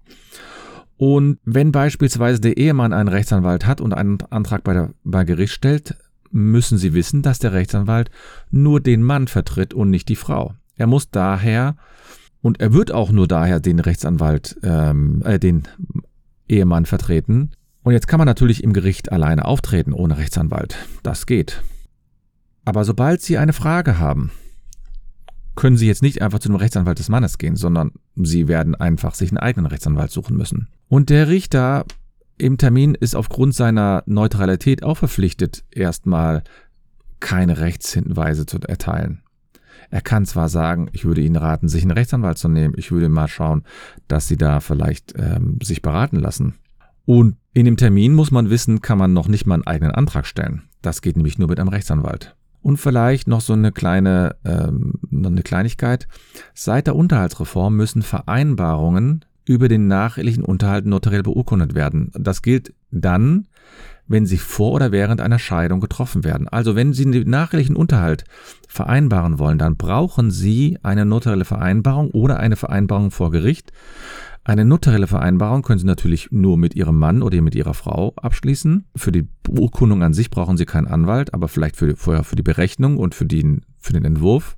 Und 0.97 1.39
wenn 1.43 1.71
beispielsweise 1.71 2.39
der 2.39 2.57
Ehemann 2.57 2.93
einen 2.93 3.09
Rechtsanwalt 3.09 3.65
hat 3.65 3.81
und 3.81 3.93
einen 3.93 4.21
Antrag 4.29 4.63
bei, 4.63 4.73
der, 4.73 4.91
bei 5.03 5.23
Gericht 5.23 5.53
stellt, 5.53 5.95
müssen 6.31 6.77
Sie 6.77 6.93
wissen, 6.93 7.21
dass 7.21 7.39
der 7.39 7.53
Rechtsanwalt 7.53 8.09
nur 8.51 8.79
den 8.79 9.03
Mann 9.03 9.27
vertritt 9.27 9.73
und 9.73 9.89
nicht 9.89 10.09
die 10.09 10.15
Frau. 10.15 10.55
Er 10.75 10.88
muss 10.88 11.09
daher 11.09 11.75
und 12.41 12.59
er 12.59 12.73
wird 12.73 12.91
auch 12.91 13.12
nur 13.12 13.27
daher 13.27 13.59
den 13.59 13.79
Rechtsanwalt, 13.79 14.59
ähm, 14.63 15.21
äh, 15.23 15.39
den 15.39 15.63
Ehemann 16.47 16.85
vertreten, 16.85 17.51
und 17.83 17.93
jetzt 17.93 18.07
kann 18.07 18.17
man 18.17 18.25
natürlich 18.25 18.63
im 18.63 18.73
Gericht 18.73 19.11
alleine 19.11 19.45
auftreten 19.45 19.93
ohne 19.93 20.17
Rechtsanwalt. 20.17 20.77
Das 21.03 21.25
geht. 21.25 21.61
Aber 22.65 22.85
sobald 22.85 23.21
Sie 23.21 23.37
eine 23.37 23.53
Frage 23.53 23.99
haben, 23.99 24.31
können 25.55 25.77
Sie 25.77 25.87
jetzt 25.87 26.01
nicht 26.01 26.21
einfach 26.21 26.39
zu 26.39 26.49
dem 26.49 26.55
Rechtsanwalt 26.55 26.97
des 26.97 27.09
Mannes 27.09 27.37
gehen, 27.37 27.55
sondern 27.55 27.91
Sie 28.15 28.47
werden 28.47 28.75
einfach 28.75 29.15
sich 29.15 29.29
einen 29.29 29.37
eigenen 29.37 29.67
Rechtsanwalt 29.67 30.11
suchen 30.11 30.37
müssen. 30.37 30.69
Und 30.87 31.09
der 31.09 31.27
Richter 31.27 31.85
im 32.37 32.57
Termin 32.57 32.95
ist 32.95 33.15
aufgrund 33.15 33.53
seiner 33.53 34.03
Neutralität 34.05 34.83
auch 34.83 34.97
verpflichtet, 34.97 35.63
erstmal 35.71 36.43
keine 37.19 37.59
Rechtshinweise 37.59 38.45
zu 38.45 38.59
erteilen. 38.59 39.21
Er 39.89 40.01
kann 40.01 40.25
zwar 40.25 40.49
sagen, 40.49 40.89
ich 40.91 41.05
würde 41.05 41.21
Ihnen 41.21 41.35
raten, 41.35 41.67
sich 41.67 41.83
einen 41.83 41.91
Rechtsanwalt 41.91 42.37
zu 42.37 42.47
nehmen, 42.47 42.73
ich 42.77 42.91
würde 42.91 43.09
mal 43.09 43.27
schauen, 43.27 43.63
dass 44.07 44.27
Sie 44.27 44.37
da 44.37 44.59
vielleicht 44.59 45.13
ähm, 45.17 45.59
sich 45.61 45.81
beraten 45.81 46.17
lassen. 46.17 46.55
Und 47.05 47.35
in 47.53 47.65
dem 47.65 47.77
Termin 47.77 48.13
muss 48.13 48.31
man 48.31 48.50
wissen, 48.50 48.81
kann 48.81 48.98
man 48.98 49.13
noch 49.13 49.27
nicht 49.27 49.45
mal 49.45 49.55
einen 49.55 49.67
eigenen 49.67 49.93
Antrag 49.93 50.25
stellen. 50.25 50.63
Das 50.81 51.01
geht 51.01 51.15
nämlich 51.15 51.38
nur 51.38 51.48
mit 51.48 51.60
einem 51.60 51.69
Rechtsanwalt. 51.69 52.36
Und 52.62 52.77
vielleicht 52.77 53.27
noch 53.27 53.41
so 53.41 53.53
eine 53.53 53.72
kleine, 53.72 54.38
ähm, 54.45 54.93
eine 55.12 55.43
Kleinigkeit. 55.43 56.07
Seit 56.53 56.88
der 56.88 56.95
Unterhaltsreform 56.95 57.75
müssen 57.75 58.01
Vereinbarungen 58.01 59.25
über 59.45 59.67
den 59.67 59.88
nachehelichen 59.88 60.43
Unterhalt 60.43 60.86
notariell 60.86 61.24
beurkundet 61.24 61.75
werden. 61.75 62.12
Das 62.13 62.41
gilt 62.41 62.74
dann, 62.91 63.48
wenn 64.07 64.25
sie 64.25 64.38
vor 64.38 64.72
oder 64.72 64.91
während 64.91 65.22
einer 65.22 65.39
Scheidung 65.39 65.79
getroffen 65.79 66.24
werden. 66.24 66.48
Also 66.48 66.75
wenn 66.75 66.93
Sie 66.93 67.10
den 67.10 67.29
nachehelichen 67.29 67.75
Unterhalt 67.75 68.25
vereinbaren 68.67 69.39
wollen, 69.39 69.57
dann 69.57 69.77
brauchen 69.77 70.31
Sie 70.31 70.77
eine 70.83 71.05
notarielle 71.05 71.45
Vereinbarung 71.45 72.12
oder 72.12 72.39
eine 72.39 72.55
Vereinbarung 72.55 73.12
vor 73.12 73.31
Gericht. 73.31 73.72
Eine 74.45 74.65
notarielle 74.65 75.07
Vereinbarung 75.07 75.62
können 75.62 75.79
Sie 75.79 75.85
natürlich 75.85 76.29
nur 76.31 76.57
mit 76.57 76.75
Ihrem 76.75 77.00
Mann 77.00 77.23
oder 77.23 77.41
mit 77.41 77.55
Ihrer 77.55 77.73
Frau 77.73 78.13
abschließen. 78.17 78.85
Für 78.93 79.13
die 79.13 79.27
Beurkundung 79.43 80.03
an 80.03 80.13
sich 80.13 80.29
brauchen 80.29 80.57
Sie 80.57 80.65
keinen 80.65 80.88
Anwalt, 80.88 81.33
aber 81.33 81.47
vielleicht 81.47 81.77
für, 81.77 81.95
vorher 81.95 82.25
für 82.25 82.35
die 82.35 82.43
Berechnung 82.43 82.97
und 82.97 83.15
für 83.15 83.25
den, 83.25 83.62
für 83.79 83.93
den 83.93 84.03
Entwurf. 84.03 84.57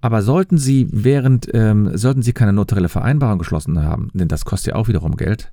Aber 0.00 0.22
sollten 0.22 0.56
Sie 0.56 0.88
während, 0.90 1.48
ähm, 1.52 1.96
sollten 1.96 2.22
Sie 2.22 2.32
keine 2.32 2.54
notarielle 2.54 2.88
Vereinbarung 2.88 3.38
geschlossen 3.38 3.82
haben, 3.82 4.10
denn 4.14 4.28
das 4.28 4.44
kostet 4.44 4.74
ja 4.74 4.80
auch 4.80 4.88
wiederum 4.88 5.16
Geld, 5.16 5.52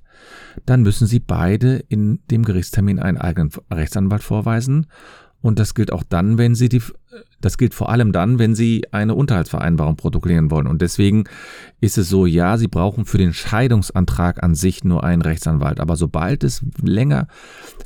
dann 0.64 0.82
müssen 0.82 1.06
Sie 1.06 1.18
beide 1.18 1.76
in 1.88 2.20
dem 2.30 2.44
Gerichtstermin 2.44 3.00
einen 3.00 3.18
eigenen 3.18 3.50
Rechtsanwalt 3.70 4.22
vorweisen 4.22 4.86
und 5.42 5.58
das 5.58 5.74
gilt 5.74 5.92
auch 5.92 6.04
dann, 6.04 6.38
wenn 6.38 6.54
Sie 6.54 6.68
die, 6.68 6.82
das 7.40 7.58
gilt 7.58 7.74
vor 7.74 7.90
allem 7.90 8.12
dann, 8.12 8.38
wenn 8.38 8.54
Sie 8.54 8.84
eine 8.92 9.14
Unterhaltsvereinbarung 9.14 9.96
protokollieren 9.96 10.50
wollen. 10.50 10.66
Und 10.66 10.82
deswegen 10.82 11.24
ist 11.80 11.98
es 11.98 12.08
so, 12.08 12.26
ja, 12.26 12.56
Sie 12.56 12.68
brauchen 12.68 13.04
für 13.04 13.18
den 13.18 13.32
Scheidungsantrag 13.32 14.42
an 14.42 14.54
sich 14.54 14.84
nur 14.84 15.04
einen 15.04 15.22
Rechtsanwalt. 15.22 15.80
Aber 15.80 15.96
sobald 15.96 16.44
es 16.44 16.64
länger, 16.82 17.28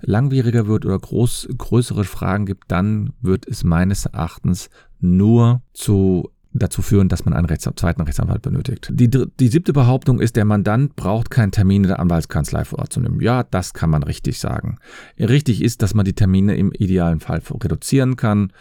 langwieriger 0.03 0.67
wird 0.67 0.87
oder 0.87 0.99
groß, 0.99 1.49
größere 1.57 2.05
Fragen 2.05 2.47
gibt, 2.47 2.71
dann 2.71 3.13
wird 3.21 3.47
es 3.47 3.65
meines 3.65 4.07
Erachtens 4.07 4.71
nur 5.01 5.63
zu 5.73 6.31
dazu 6.53 6.83
führen, 6.83 7.09
dass 7.09 7.25
man 7.25 7.35
einen 7.35 7.47
Rechts 7.47 7.69
zweiten 7.77 8.03
Rechtsanwalt 8.03 8.43
benötigt. 8.43 8.91
Die, 8.93 9.09
die 9.09 9.49
siebte 9.49 9.73
Behauptung 9.73 10.21
ist, 10.21 10.37
der 10.37 10.45
Mandant 10.45 10.97
braucht 10.97 11.31
keinen 11.31 11.53
Termin 11.53 11.85
in 11.85 11.89
der 11.89 12.01
Anwaltskanzlei 12.01 12.65
vor 12.65 12.81
Ort 12.81 12.93
zu 12.93 13.01
nehmen. 13.01 13.21
Ja, 13.21 13.45
das 13.45 13.73
kann 13.73 13.91
man 13.91 14.03
richtig 14.03 14.41
sagen. 14.41 14.79
Richtig 15.19 15.63
ist, 15.63 15.83
dass 15.83 15.95
man 15.95 16.05
die 16.05 16.15
Termine 16.15 16.57
im 16.57 16.73
idealen 16.73 17.21
Fall 17.21 17.41
reduzieren 17.63 18.17
kann. 18.17 18.53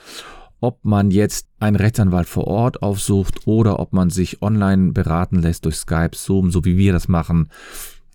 Ob 0.62 0.84
man 0.84 1.12
jetzt 1.12 1.48
einen 1.60 1.76
Rechtsanwalt 1.76 2.28
vor 2.28 2.48
Ort 2.48 2.82
aufsucht 2.82 3.48
oder 3.48 3.80
ob 3.80 3.94
man 3.94 4.10
sich 4.10 4.42
online 4.42 4.92
beraten 4.92 5.42
lässt 5.42 5.66
durch 5.66 5.76
Skype, 5.76 6.16
Zoom, 6.16 6.52
so 6.52 6.66
wie 6.66 6.78
wir 6.78 6.92
das 6.92 7.08
machen, 7.08 7.50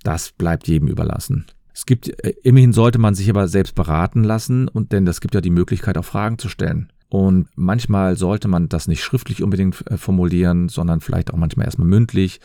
das 0.03 0.33
bleibt 0.33 0.69
jedem 0.69 0.89
überlassen. 0.89 1.47
Es 1.73 1.87
gibt, 1.87 2.09
äh, 2.25 2.35
immerhin 2.43 2.73
sollte 2.73 2.99
man 2.99 3.15
sich 3.15 3.29
aber 3.29 3.49
selbst 3.49 3.75
beraten 3.75 4.23
lassen 4.23 4.69
und 4.69 4.93
denn 4.93 5.05
das 5.05 5.21
gibt 5.21 5.35
ja 5.35 5.41
die 5.41 5.51
Möglichkeit, 5.51 5.99
auch 5.99 6.05
Fragen 6.05 6.39
zu 6.39 6.49
stellen. 6.49 6.93
Und 7.15 7.47
manchmal 7.55 8.17
sollte 8.17 8.49
man 8.49 8.69
das 8.69 8.89
nicht 8.89 9.05
schriftlich 9.05 9.45
unbedingt 9.45 9.89
äh, 9.89 9.97
formulieren, 9.99 10.69
sondern 10.69 11.01
vielleicht 11.01 11.33
auch 11.33 11.37
manchmal 11.37 11.67
erstmal 11.67 11.87
mündlich. 11.87 12.41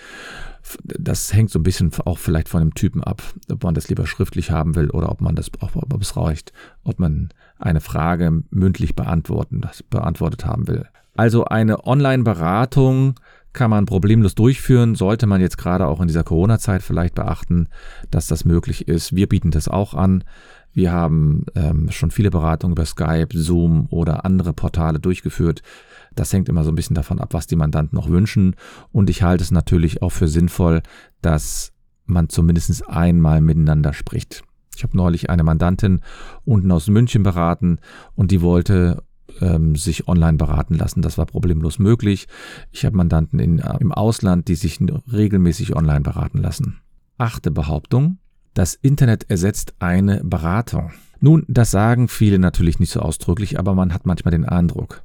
Das 0.84 1.34
hängt 1.34 1.50
so 1.50 1.58
ein 1.58 1.64
bisschen 1.64 1.92
auch 2.06 2.20
vielleicht 2.20 2.50
von 2.50 2.60
dem 2.60 2.76
Typen 2.76 3.04
ab, 3.04 3.24
ob 3.52 3.64
man 3.64 3.74
das 3.74 3.90
lieber 3.90 4.06
schriftlich 4.06 4.52
haben 4.52 4.76
will 4.76 4.92
oder 4.92 5.12
ob 5.12 5.22
man 5.22 5.36
das, 5.36 5.50
ob 5.60 6.02
es 6.02 6.16
reicht, 6.16 6.54
ob 6.84 7.00
man 7.00 7.30
eine 7.58 7.82
Frage 7.82 8.44
mündlich 8.52 8.96
beantworten, 8.96 9.62
beantwortet 9.90 10.46
haben 10.46 10.68
will. 10.68 10.86
Also 11.18 11.46
eine 11.46 11.88
Online-Beratung 11.88 13.16
kann 13.54 13.72
man 13.72 13.88
problemlos 13.88 14.36
durchführen, 14.36 14.94
sollte 14.94 15.26
man 15.26 15.42
jetzt 15.42 15.58
gerade 15.58 15.88
auch 15.88 16.00
in 16.00 16.08
dieser 16.08 16.24
Corona-Zeit 16.24 16.84
vielleicht 16.84 17.16
beachten, 17.16 17.70
dass 18.12 18.28
das 18.28 18.46
möglich 18.46 18.88
ist. 18.88 19.16
Wir 19.16 19.28
bieten 19.28 19.50
das 19.50 19.68
auch 19.68 19.96
an. 19.96 20.24
Wir 20.74 20.92
haben 20.92 21.46
ähm, 21.56 21.90
schon 21.92 22.12
viele 22.12 22.30
Beratungen 22.30 22.74
über 22.74 22.86
Skype, 22.86 23.30
Zoom 23.34 23.88
oder 23.90 24.26
andere 24.26 24.54
Portale 24.54 25.00
durchgeführt. 25.00 25.62
Das 26.16 26.32
hängt 26.34 26.50
immer 26.50 26.64
so 26.64 26.72
ein 26.72 26.76
bisschen 26.76 26.96
davon 26.96 27.20
ab, 27.20 27.34
was 27.34 27.48
die 27.48 27.56
Mandanten 27.56 27.96
noch 27.96 28.10
wünschen. 28.10 28.56
Und 28.92 29.10
ich 29.10 29.24
halte 29.24 29.44
es 29.44 29.52
natürlich 29.52 30.02
auch 30.02 30.12
für 30.12 30.28
sinnvoll, 30.28 30.82
dass 31.22 31.74
man 32.06 32.30
zumindest 32.30 32.88
einmal 32.90 33.42
miteinander 33.42 33.94
spricht. 33.94 34.44
Ich 34.76 34.84
habe 34.84 34.96
neulich 34.96 35.30
eine 35.30 35.44
Mandantin 35.44 36.02
unten 36.46 36.72
aus 36.72 36.88
München 36.88 37.24
beraten 37.24 37.80
und 38.16 38.32
die 38.32 38.42
wollte 38.42 39.04
ähm, 39.42 39.76
sich 39.76 40.08
online 40.08 40.38
beraten 40.38 40.76
lassen. 40.76 41.02
Das 41.02 41.18
war 41.18 41.26
problemlos 41.26 41.80
möglich. 41.80 42.28
Ich 42.72 42.86
habe 42.86 42.98
Mandanten 42.98 43.40
in, 43.40 43.60
im 43.80 43.92
Ausland, 43.92 44.48
die 44.48 44.56
sich 44.56 44.80
regelmäßig 45.12 45.76
online 45.76 46.02
beraten 46.02 46.40
lassen. 46.40 46.80
Achte 47.18 47.52
Behauptung. 47.52 48.18
Das 48.60 48.74
Internet 48.74 49.30
ersetzt 49.30 49.74
eine 49.80 50.22
Beratung. 50.22 50.92
Nun, 51.22 51.46
das 51.48 51.72
sagen 51.72 52.10
viele 52.10 52.40
natürlich 52.40 52.78
nicht 52.78 52.92
so 52.92 53.00
ausdrücklich, 53.00 53.58
aber 53.58 53.74
man 53.74 53.94
hat 53.94 54.06
manchmal 54.06 54.34
den 54.34 54.44
Eindruck. 54.44 55.02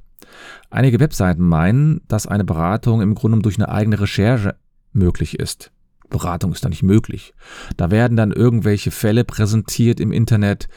Einige 0.69 0.99
Webseiten 0.99 1.41
meinen, 1.41 2.01
dass 2.09 2.27
eine 2.27 2.43
Beratung 2.43 2.99
im 2.99 3.15
Grunde 3.15 3.39
durch 3.39 3.55
eine 3.55 3.69
eigene 3.69 4.01
Recherche 4.01 4.55
möglich 4.91 5.39
ist. 5.39 5.71
Beratung 6.09 6.51
ist 6.51 6.65
da 6.65 6.69
nicht 6.69 6.83
möglich. 6.83 7.33
Da 7.77 7.91
werden 7.91 8.17
dann 8.17 8.33
irgendwelche 8.33 8.91
Fälle 8.91 9.23
präsentiert 9.23 10.01
im 10.01 10.11
Internet, 10.11 10.67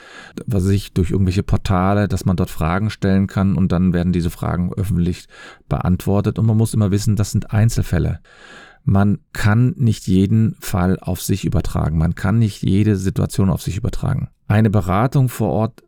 was 0.47 0.63
sich 0.63 0.93
durch 0.93 1.11
irgendwelche 1.11 1.43
Portale, 1.43 2.07
dass 2.07 2.27
man 2.27 2.37
dort 2.37 2.49
Fragen 2.49 2.91
stellen 2.91 3.27
kann 3.27 3.57
und 3.57 3.73
dann 3.73 3.93
werden 3.93 4.13
diese 4.13 4.31
Fragen 4.31 4.73
öffentlich 4.73 5.27
beantwortet 5.69 6.39
und 6.39 6.47
man 6.47 6.57
muss 6.57 6.75
immer 6.75 6.93
wissen, 6.93 7.17
das 7.17 7.33
sind 7.33 7.51
Einzelfälle. 7.51 8.21
Man 8.89 9.19
kann 9.35 9.75
nicht 9.77 10.07
jeden 10.07 10.57
Fall 10.61 10.99
auf 10.99 11.21
sich 11.21 11.45
übertragen. 11.45 11.99
Man 11.99 12.15
kann 12.15 12.39
nicht 12.39 12.63
jede 12.63 12.97
Situation 12.97 13.51
auf 13.51 13.61
sich 13.61 13.77
übertragen. 13.77 14.31
Eine 14.47 14.71
Beratung 14.71 15.29
vor 15.29 15.51
Ort 15.51 15.83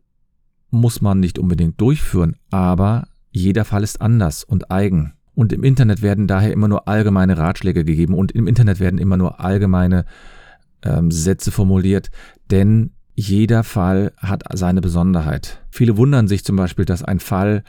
muss 0.68 1.00
man 1.00 1.18
nicht 1.18 1.38
unbedingt 1.38 1.80
durchführen, 1.80 2.36
aber 2.50 3.08
jeder 3.30 3.64
Fall 3.64 3.84
ist 3.84 4.02
anders 4.02 4.44
und 4.44 4.70
eigen. 4.70 5.14
Und 5.34 5.54
im 5.54 5.64
Internet 5.64 6.02
werden 6.02 6.26
daher 6.26 6.52
immer 6.52 6.68
nur 6.68 6.88
allgemeine 6.88 7.38
Ratschläge 7.38 7.86
gegeben 7.86 8.12
und 8.12 8.32
im 8.32 8.46
Internet 8.46 8.80
werden 8.80 8.98
immer 8.98 9.16
nur 9.16 9.40
allgemeine 9.40 10.04
ähm, 10.82 11.10
Sätze 11.10 11.50
formuliert, 11.50 12.10
denn 12.50 12.92
jeder 13.14 13.64
Fall 13.64 14.12
hat 14.18 14.42
seine 14.52 14.82
Besonderheit. 14.82 15.64
Viele 15.70 15.96
wundern 15.96 16.28
sich 16.28 16.44
zum 16.44 16.56
Beispiel, 16.56 16.84
dass 16.84 17.02
ein 17.02 17.20
Fall 17.20 17.64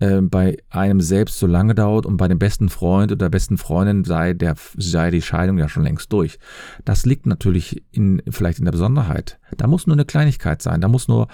äh, 0.00 0.20
bei 0.20 0.58
einem 0.70 1.00
selbst 1.00 1.38
so 1.38 1.46
lange 1.46 1.74
dauert 1.74 2.06
und 2.06 2.16
bei 2.16 2.28
dem 2.28 2.38
besten 2.38 2.68
Freund 2.68 3.12
oder 3.12 3.26
der 3.26 3.30
besten 3.30 3.58
Freundin 3.58 4.04
sei, 4.04 4.32
der, 4.34 4.54
sei 4.76 5.10
die 5.10 5.22
Scheidung 5.22 5.58
ja 5.58 5.68
schon 5.68 5.84
längst 5.84 6.12
durch. 6.12 6.38
Das 6.84 7.06
liegt 7.06 7.26
natürlich 7.26 7.82
in, 7.90 8.22
vielleicht 8.28 8.58
in 8.58 8.64
der 8.64 8.72
Besonderheit. 8.72 9.38
Da 9.56 9.66
muss 9.66 9.86
nur 9.86 9.96
eine 9.96 10.04
Kleinigkeit 10.04 10.62
sein. 10.62 10.80
Da 10.80 10.88
muss 10.88 11.08
nur 11.08 11.28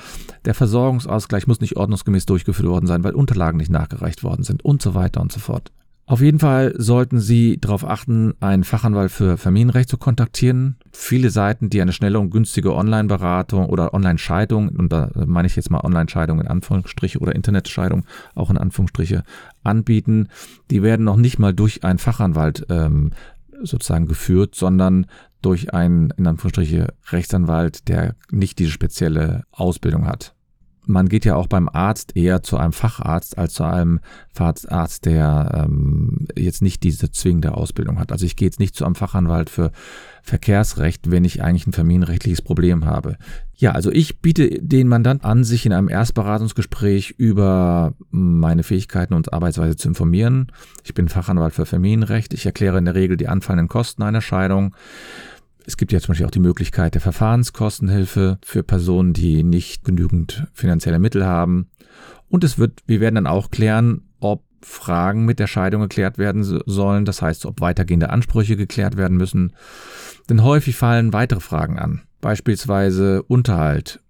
der 0.45 0.55
Versorgungsausgleich 0.55 1.47
muss 1.47 1.61
nicht 1.61 1.77
ordnungsgemäß 1.77 2.27
durchgeführt 2.27 2.69
worden 2.69 2.87
sein, 2.87 3.05
weil 3.05 3.15
Unterlagen 3.15 3.59
nicht 3.59 3.71
nachgereicht 3.71 4.23
worden 4.23 4.45
sind 4.45 4.65
und 4.65 4.83
so 4.83 4.95
weiter 4.95 5.21
und 5.21 5.33
so 5.33 5.41
fort. 5.41 5.73
Auf 6.07 6.21
jeden 6.21 6.39
Fall 6.39 6.75
sollten 6.77 7.19
Sie 7.19 7.59
darauf 7.59 7.83
achten, 7.87 8.35
einen 8.41 8.65
Fachanwalt 8.65 9.11
für 9.11 9.39
Familienrecht 9.39 9.89
zu 9.89 9.97
kontaktieren. 9.97 10.77
Viele 10.93 11.31
Seiten, 11.31 11.71
die 11.71 11.81
eine 11.81 11.95
schnelle 11.95 12.21
und 12.21 12.29
günstige 12.29 12.75
Online-Beratung 12.75 13.71
oder 13.71 13.95
Online-Scheidung, 13.95 14.69
und 14.69 14.93
da 14.93 15.11
meine 15.15 15.47
ich 15.47 15.57
jetzt 15.57 15.71
mal 15.71 15.81
Online-Scheidung 15.81 16.43
in 16.43 16.47
Anführungsstriche 16.47 17.19
oder 17.21 17.35
Internetscheidung 17.35 18.05
auch 18.35 18.51
in 18.51 18.59
Anführungsstriche, 18.59 19.23
anbieten, 19.63 20.29
die 20.71 20.83
werden 20.83 21.05
noch 21.05 21.17
nicht 21.17 21.39
mal 21.39 21.55
durch 21.55 21.85
einen 21.85 21.99
Fachanwalt 21.99 22.67
ähm, 22.69 23.13
sozusagen 23.63 24.07
geführt, 24.07 24.55
sondern 24.55 25.07
durch 25.41 25.73
einen, 25.73 26.11
in 26.19 26.27
Anführungsstriche, 26.27 26.93
Rechtsanwalt, 27.13 27.89
der 27.89 28.15
nicht 28.31 28.59
diese 28.59 28.71
spezielle 28.71 29.45
Ausbildung 29.53 30.07
hat 30.07 30.34
man 30.87 31.09
geht 31.09 31.25
ja 31.25 31.37
auch 31.37 31.47
beim 31.47 31.69
Arzt 31.69 32.17
eher 32.17 32.43
zu 32.43 32.57
einem 32.57 32.73
Facharzt 32.73 33.39
als 33.39 33.55
zu 33.55 33.65
einem 33.65 34.01
Arzt, 34.37 35.07
der 35.07 35.67
ähm, 35.67 36.27
jetzt 36.37 36.63
nicht 36.63 36.83
diese 36.83 37.11
zwingende 37.11 37.55
Ausbildung 37.55 37.99
hat. 37.99 38.13
Also 38.13 38.27
ich 38.27 38.37
gehe 38.37 38.47
jetzt 38.47 38.61
nicht 38.61 38.75
zu 38.75 38.85
einem 38.85 38.95
Fachanwalt 38.95 39.51
für 39.51 39.71
Verkehrsrecht, 40.23 41.11
wenn 41.11 41.25
ich 41.25 41.43
eigentlich 41.43 41.67
ein 41.67 41.73
familienrechtliches 41.73 42.43
Problem 42.43 42.87
habe. 42.87 43.17
Ja, 43.55 43.73
also 43.73 43.93
ich 43.93 44.21
biete 44.21 44.49
den 44.61 44.89
Mandant 44.89 45.25
an, 45.25 45.45
sich 45.45 45.67
in 45.67 45.73
einem 45.73 45.89
Erstberatungsgespräch 45.89 47.15
über 47.19 47.95
meine 48.11 48.63
Fähigkeiten 48.63 49.15
und 49.15 49.33
Arbeitsweise 49.33 49.77
zu 49.77 49.89
informieren. 49.89 50.51
Ich 50.83 50.95
bin 50.95 51.09
Fachanwalt 51.09 51.55
für 51.55 51.67
Familienrecht. 51.67 52.35
Ich 52.35 52.47
erkläre 52.47 52.79
in 52.79 52.87
der 52.87 52.95
Regel 52.95 53.17
die 53.17 53.29
anfallenden 53.29 53.69
Kosten 53.69 54.03
einer 54.03 54.23
Scheidung 54.23 54.75
es 55.67 55.77
gibt 55.77 55.93
ja 55.93 56.01
zum 56.01 56.13
Beispiel 56.13 56.27
auch 56.27 56.31
die 56.31 56.41
Möglichkeit 56.41 56.95
der 56.95 57.01
Verfahrenskostenhilfe 57.01 58.39
für 58.43 58.63
Personen, 58.63 59.13
die 59.13 59.43
nicht 59.43 59.85
genügend 59.85 60.47
finanzielle 60.53 60.99
Mittel 60.99 61.25
haben. 61.27 61.71
Und 62.29 62.45
es 62.45 62.59
wird, 62.59 62.83
wir 62.87 63.01
werden 63.01 63.17
dann 63.17 63.27
auch 63.27 63.51
klären, 63.51 64.03
ob 64.21 64.43
Fragen 64.61 65.25
mit 65.25 65.39
der 65.39 65.47
Scheidung 65.47 65.83
geklärt 65.83 66.19
werden 66.19 66.43
sollen. 66.67 67.05
Das 67.05 67.23
heißt, 67.23 67.47
ob 67.47 67.61
weitergehende 67.61 68.11
Ansprüche 68.11 68.57
geklärt 68.57 68.97
werden 68.97 69.17
müssen. 69.17 69.53
Denn 70.29 70.43
häufig 70.43 70.77
fallen 70.77 71.13
weitere 71.13 71.41
Fragen 71.41 71.79
an. 71.79 72.03
Beispielsweise 72.21 73.23
Unterhalt, 73.23 74.01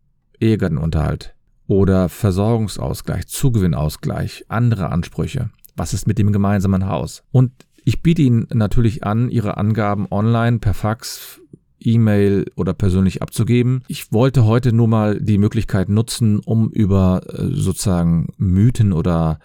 Ehegattenunterhalt 0.40 1.34
oder 1.66 2.08
Versorgungsausgleich, 2.08 3.26
Zugewinnausgleich, 3.26 4.44
andere 4.48 4.90
Ansprüche. 4.90 5.50
Was 5.76 5.92
ist 5.92 6.06
mit 6.06 6.18
dem 6.18 6.32
gemeinsamen 6.32 6.86
Haus? 6.86 7.24
Und 7.32 7.50
ich 7.84 8.02
biete 8.02 8.22
Ihnen 8.22 8.46
natürlich 8.52 9.04
an, 9.04 9.30
Ihre 9.30 9.56
Angaben 9.56 10.06
online 10.10 10.58
per 10.58 10.74
Fax, 10.74 11.40
E-Mail 11.80 12.46
oder 12.56 12.72
persönlich 12.72 13.22
abzugeben. 13.22 13.82
Ich 13.88 14.12
wollte 14.12 14.44
heute 14.44 14.72
nur 14.72 14.88
mal 14.88 15.20
die 15.20 15.38
Möglichkeit 15.38 15.88
nutzen, 15.88 16.40
um 16.40 16.70
über 16.70 17.22
äh, 17.28 17.48
sozusagen 17.52 18.28
Mythen 18.38 18.92
oder 18.92 19.38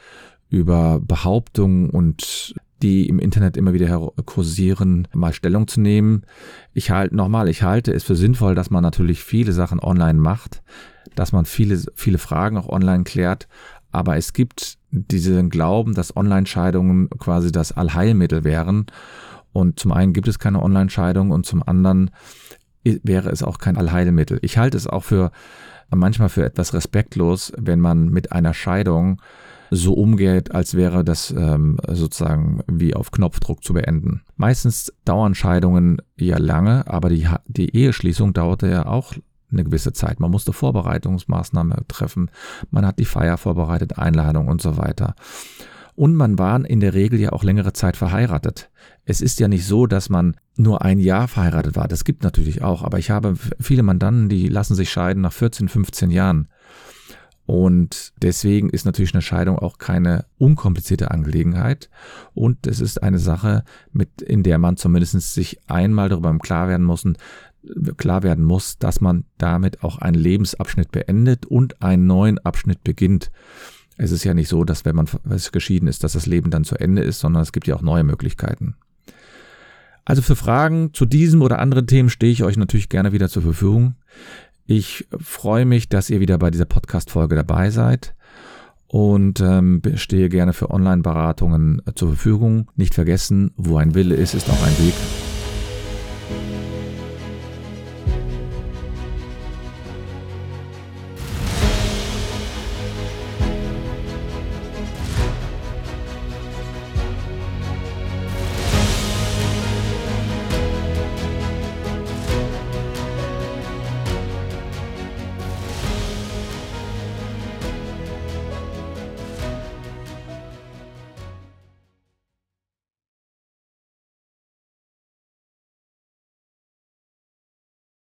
über 0.50 1.00
Behauptungen 1.02 1.90
und 1.90 2.56
die 2.82 3.10
im 3.10 3.20
Internet 3.20 3.58
immer 3.58 3.74
wieder 3.74 4.12
kursieren, 4.26 5.08
mal 5.14 5.34
Stellung 5.34 5.68
zu 5.68 5.82
nehmen. 5.82 6.24
Ich 6.74 6.92
halte 6.92 7.16
nochmal, 7.16 7.50
ich 7.50 7.62
halte 7.62 7.92
es 7.92 8.06
für 8.06 8.16
sinnvoll, 8.16 8.56
dass 8.56 8.70
man 8.70 8.82
natürlich 8.82 9.22
viele 9.22 9.52
Sachen 9.52 9.80
online 9.82 10.18
macht, 10.18 10.64
dass 11.14 11.34
man 11.34 11.44
viele, 11.44 11.82
viele 11.94 12.18
Fragen 12.18 12.58
auch 12.58 12.70
online 12.70 13.04
klärt. 13.04 13.50
Aber 13.92 14.16
es 14.16 14.32
gibt 14.32 14.79
diesen 14.92 15.50
Glauben, 15.50 15.94
dass 15.94 16.16
Online-Scheidungen 16.16 17.10
quasi 17.12 17.52
das 17.52 17.72
Allheilmittel 17.72 18.44
wären. 18.44 18.88
Und 19.52 19.80
zum 19.80 19.92
einen 19.92 20.14
gibt 20.14 20.28
es 20.28 20.40
keine 20.40 20.62
Online-Scheidung 20.62 21.32
und 21.32 21.46
zum 21.46 21.64
anderen 21.64 22.12
wäre 22.84 23.30
es 23.30 23.44
auch 23.44 23.58
kein 23.58 23.78
Allheilmittel. 23.78 24.40
Ich 24.42 24.58
halte 24.58 24.78
es 24.78 24.88
auch 24.88 25.04
für 25.04 25.32
manchmal 25.90 26.30
für 26.30 26.46
etwas 26.46 26.74
respektlos, 26.74 27.52
wenn 27.58 27.80
man 27.80 28.10
mit 28.10 28.32
einer 28.32 28.54
Scheidung 28.54 29.22
so 29.72 29.94
umgeht, 29.94 30.54
als 30.54 30.76
wäre 30.76 31.04
das 31.04 31.32
ähm, 31.32 31.78
sozusagen 31.88 32.62
wie 32.68 32.96
auf 32.96 33.12
Knopfdruck 33.12 33.64
zu 33.64 33.74
beenden. 33.74 34.22
Meistens 34.36 34.94
dauern 35.06 35.36
Scheidungen 35.36 36.02
ja 36.18 36.38
lange, 36.38 36.88
aber 36.88 37.10
die, 37.10 37.28
die 37.48 37.76
Eheschließung 37.76 38.34
dauerte 38.34 38.68
ja 38.68 38.86
auch 38.88 39.14
eine 39.52 39.64
gewisse 39.64 39.94
Zeit. 39.94 40.20
Man 40.20 40.32
musste 40.32 40.54
Vorbereitungsmaßnahmen 40.54 41.88
treffen, 41.88 42.32
man 42.72 42.86
hat 42.86 43.00
die 43.00 43.06
Feier 43.06 43.38
vorbereitet, 43.38 43.98
Einladung 43.98 44.48
und 44.48 44.62
so 44.62 44.78
weiter. 44.78 45.16
Und 46.00 46.16
man 46.16 46.40
war 46.40 46.64
in 46.64 46.80
der 46.80 46.94
Regel 46.94 47.20
ja 47.20 47.34
auch 47.34 47.44
längere 47.44 47.74
Zeit 47.74 47.98
verheiratet. 47.98 48.70
Es 49.04 49.20
ist 49.20 49.38
ja 49.42 49.50
nicht 49.50 49.66
so, 49.66 49.86
dass 49.86 50.08
man 50.08 50.38
nur 50.56 50.82
ein 50.82 50.98
Jahr 50.98 51.28
verheiratet 51.28 51.76
war. 51.76 51.90
Das 51.90 52.06
gibt 52.06 52.24
natürlich 52.24 52.62
auch. 52.62 52.84
Aber 52.84 53.00
ich 53.00 53.10
habe 53.10 53.36
viele 53.60 53.84
Mandanten, 53.84 54.30
die 54.30 54.48
lassen 54.48 54.76
sich 54.76 54.92
scheiden 54.92 55.22
nach 55.22 55.34
14, 55.34 55.68
15 55.68 56.10
Jahren. 56.10 56.48
Und 57.46 58.14
deswegen 58.22 58.70
ist 58.70 58.86
natürlich 58.86 59.16
eine 59.16 59.24
Scheidung 59.24 59.58
auch 59.58 59.80
keine 59.80 60.26
unkomplizierte 60.38 61.10
Angelegenheit. 61.10 61.90
Und 62.34 62.68
es 62.68 62.80
ist 62.80 63.02
eine 63.02 63.18
Sache, 63.18 63.64
mit, 63.92 64.22
in 64.22 64.44
der 64.44 64.60
man 64.60 64.78
zumindest 64.78 65.20
sich 65.34 65.60
einmal 65.68 66.10
darüber 66.10 66.38
klar 66.38 66.68
werden 66.68 66.86
muss, 66.86 67.04
klar 67.98 68.24
werden 68.24 68.44
muss, 68.44 68.78
dass 68.78 69.02
man 69.02 69.26
damit 69.38 69.84
auch 69.84 69.98
einen 69.98 70.20
Lebensabschnitt 70.20 70.92
beendet 70.92 71.46
und 71.46 71.82
einen 71.82 72.08
neuen 72.08 72.40
Abschnitt 72.40 72.84
beginnt. 72.84 73.32
Es 73.98 74.12
ist 74.12 74.24
ja 74.24 74.34
nicht 74.34 74.48
so, 74.48 74.64
dass 74.64 74.86
wenn 74.86 74.96
man 74.96 75.08
geschieden 75.52 75.88
ist, 75.88 76.04
dass 76.04 76.14
das 76.14 76.26
Leben 76.26 76.52
dann 76.52 76.64
zu 76.64 76.76
Ende 76.76 77.02
ist, 77.02 77.20
sondern 77.20 77.44
es 77.44 77.52
gibt 77.52 77.68
ja 77.68 77.76
auch 77.76 77.82
neue 77.82 78.04
Möglichkeiten. 78.04 78.76
Also 80.06 80.22
für 80.22 80.36
Fragen 80.36 80.94
zu 80.94 81.06
diesem 81.06 81.42
oder 81.42 81.60
anderen 81.60 81.86
Themen 81.86 82.10
stehe 82.10 82.32
ich 82.32 82.44
euch 82.44 82.58
natürlich 82.58 82.90
gerne 82.90 83.12
wieder 83.12 83.30
zur 83.30 83.44
Verfügung. 83.44 83.96
Ich 84.66 85.08
freue 85.20 85.66
mich, 85.66 85.90
dass 85.90 86.10
ihr 86.10 86.20
wieder 86.20 86.38
bei 86.38 86.50
dieser 86.50 86.66
Podcast-Folge 86.66 87.36
dabei 87.36 87.70
seid 87.70 88.16
und 88.88 89.40
ähm, 89.40 89.82
stehe 89.96 90.30
gerne 90.30 90.54
für 90.54 90.72
Online-Beratungen 90.72 91.82
zur 91.94 92.10
Verfügung. 92.10 92.72
Nicht 92.76 92.96
vergessen, 92.96 93.52
wo 93.56 93.78
ein 93.78 93.94
Wille 93.94 94.16
ist, 94.16 94.34
ist 94.34 94.50
auch 94.50 94.64
ein 94.64 94.78
Weg. 94.80 94.96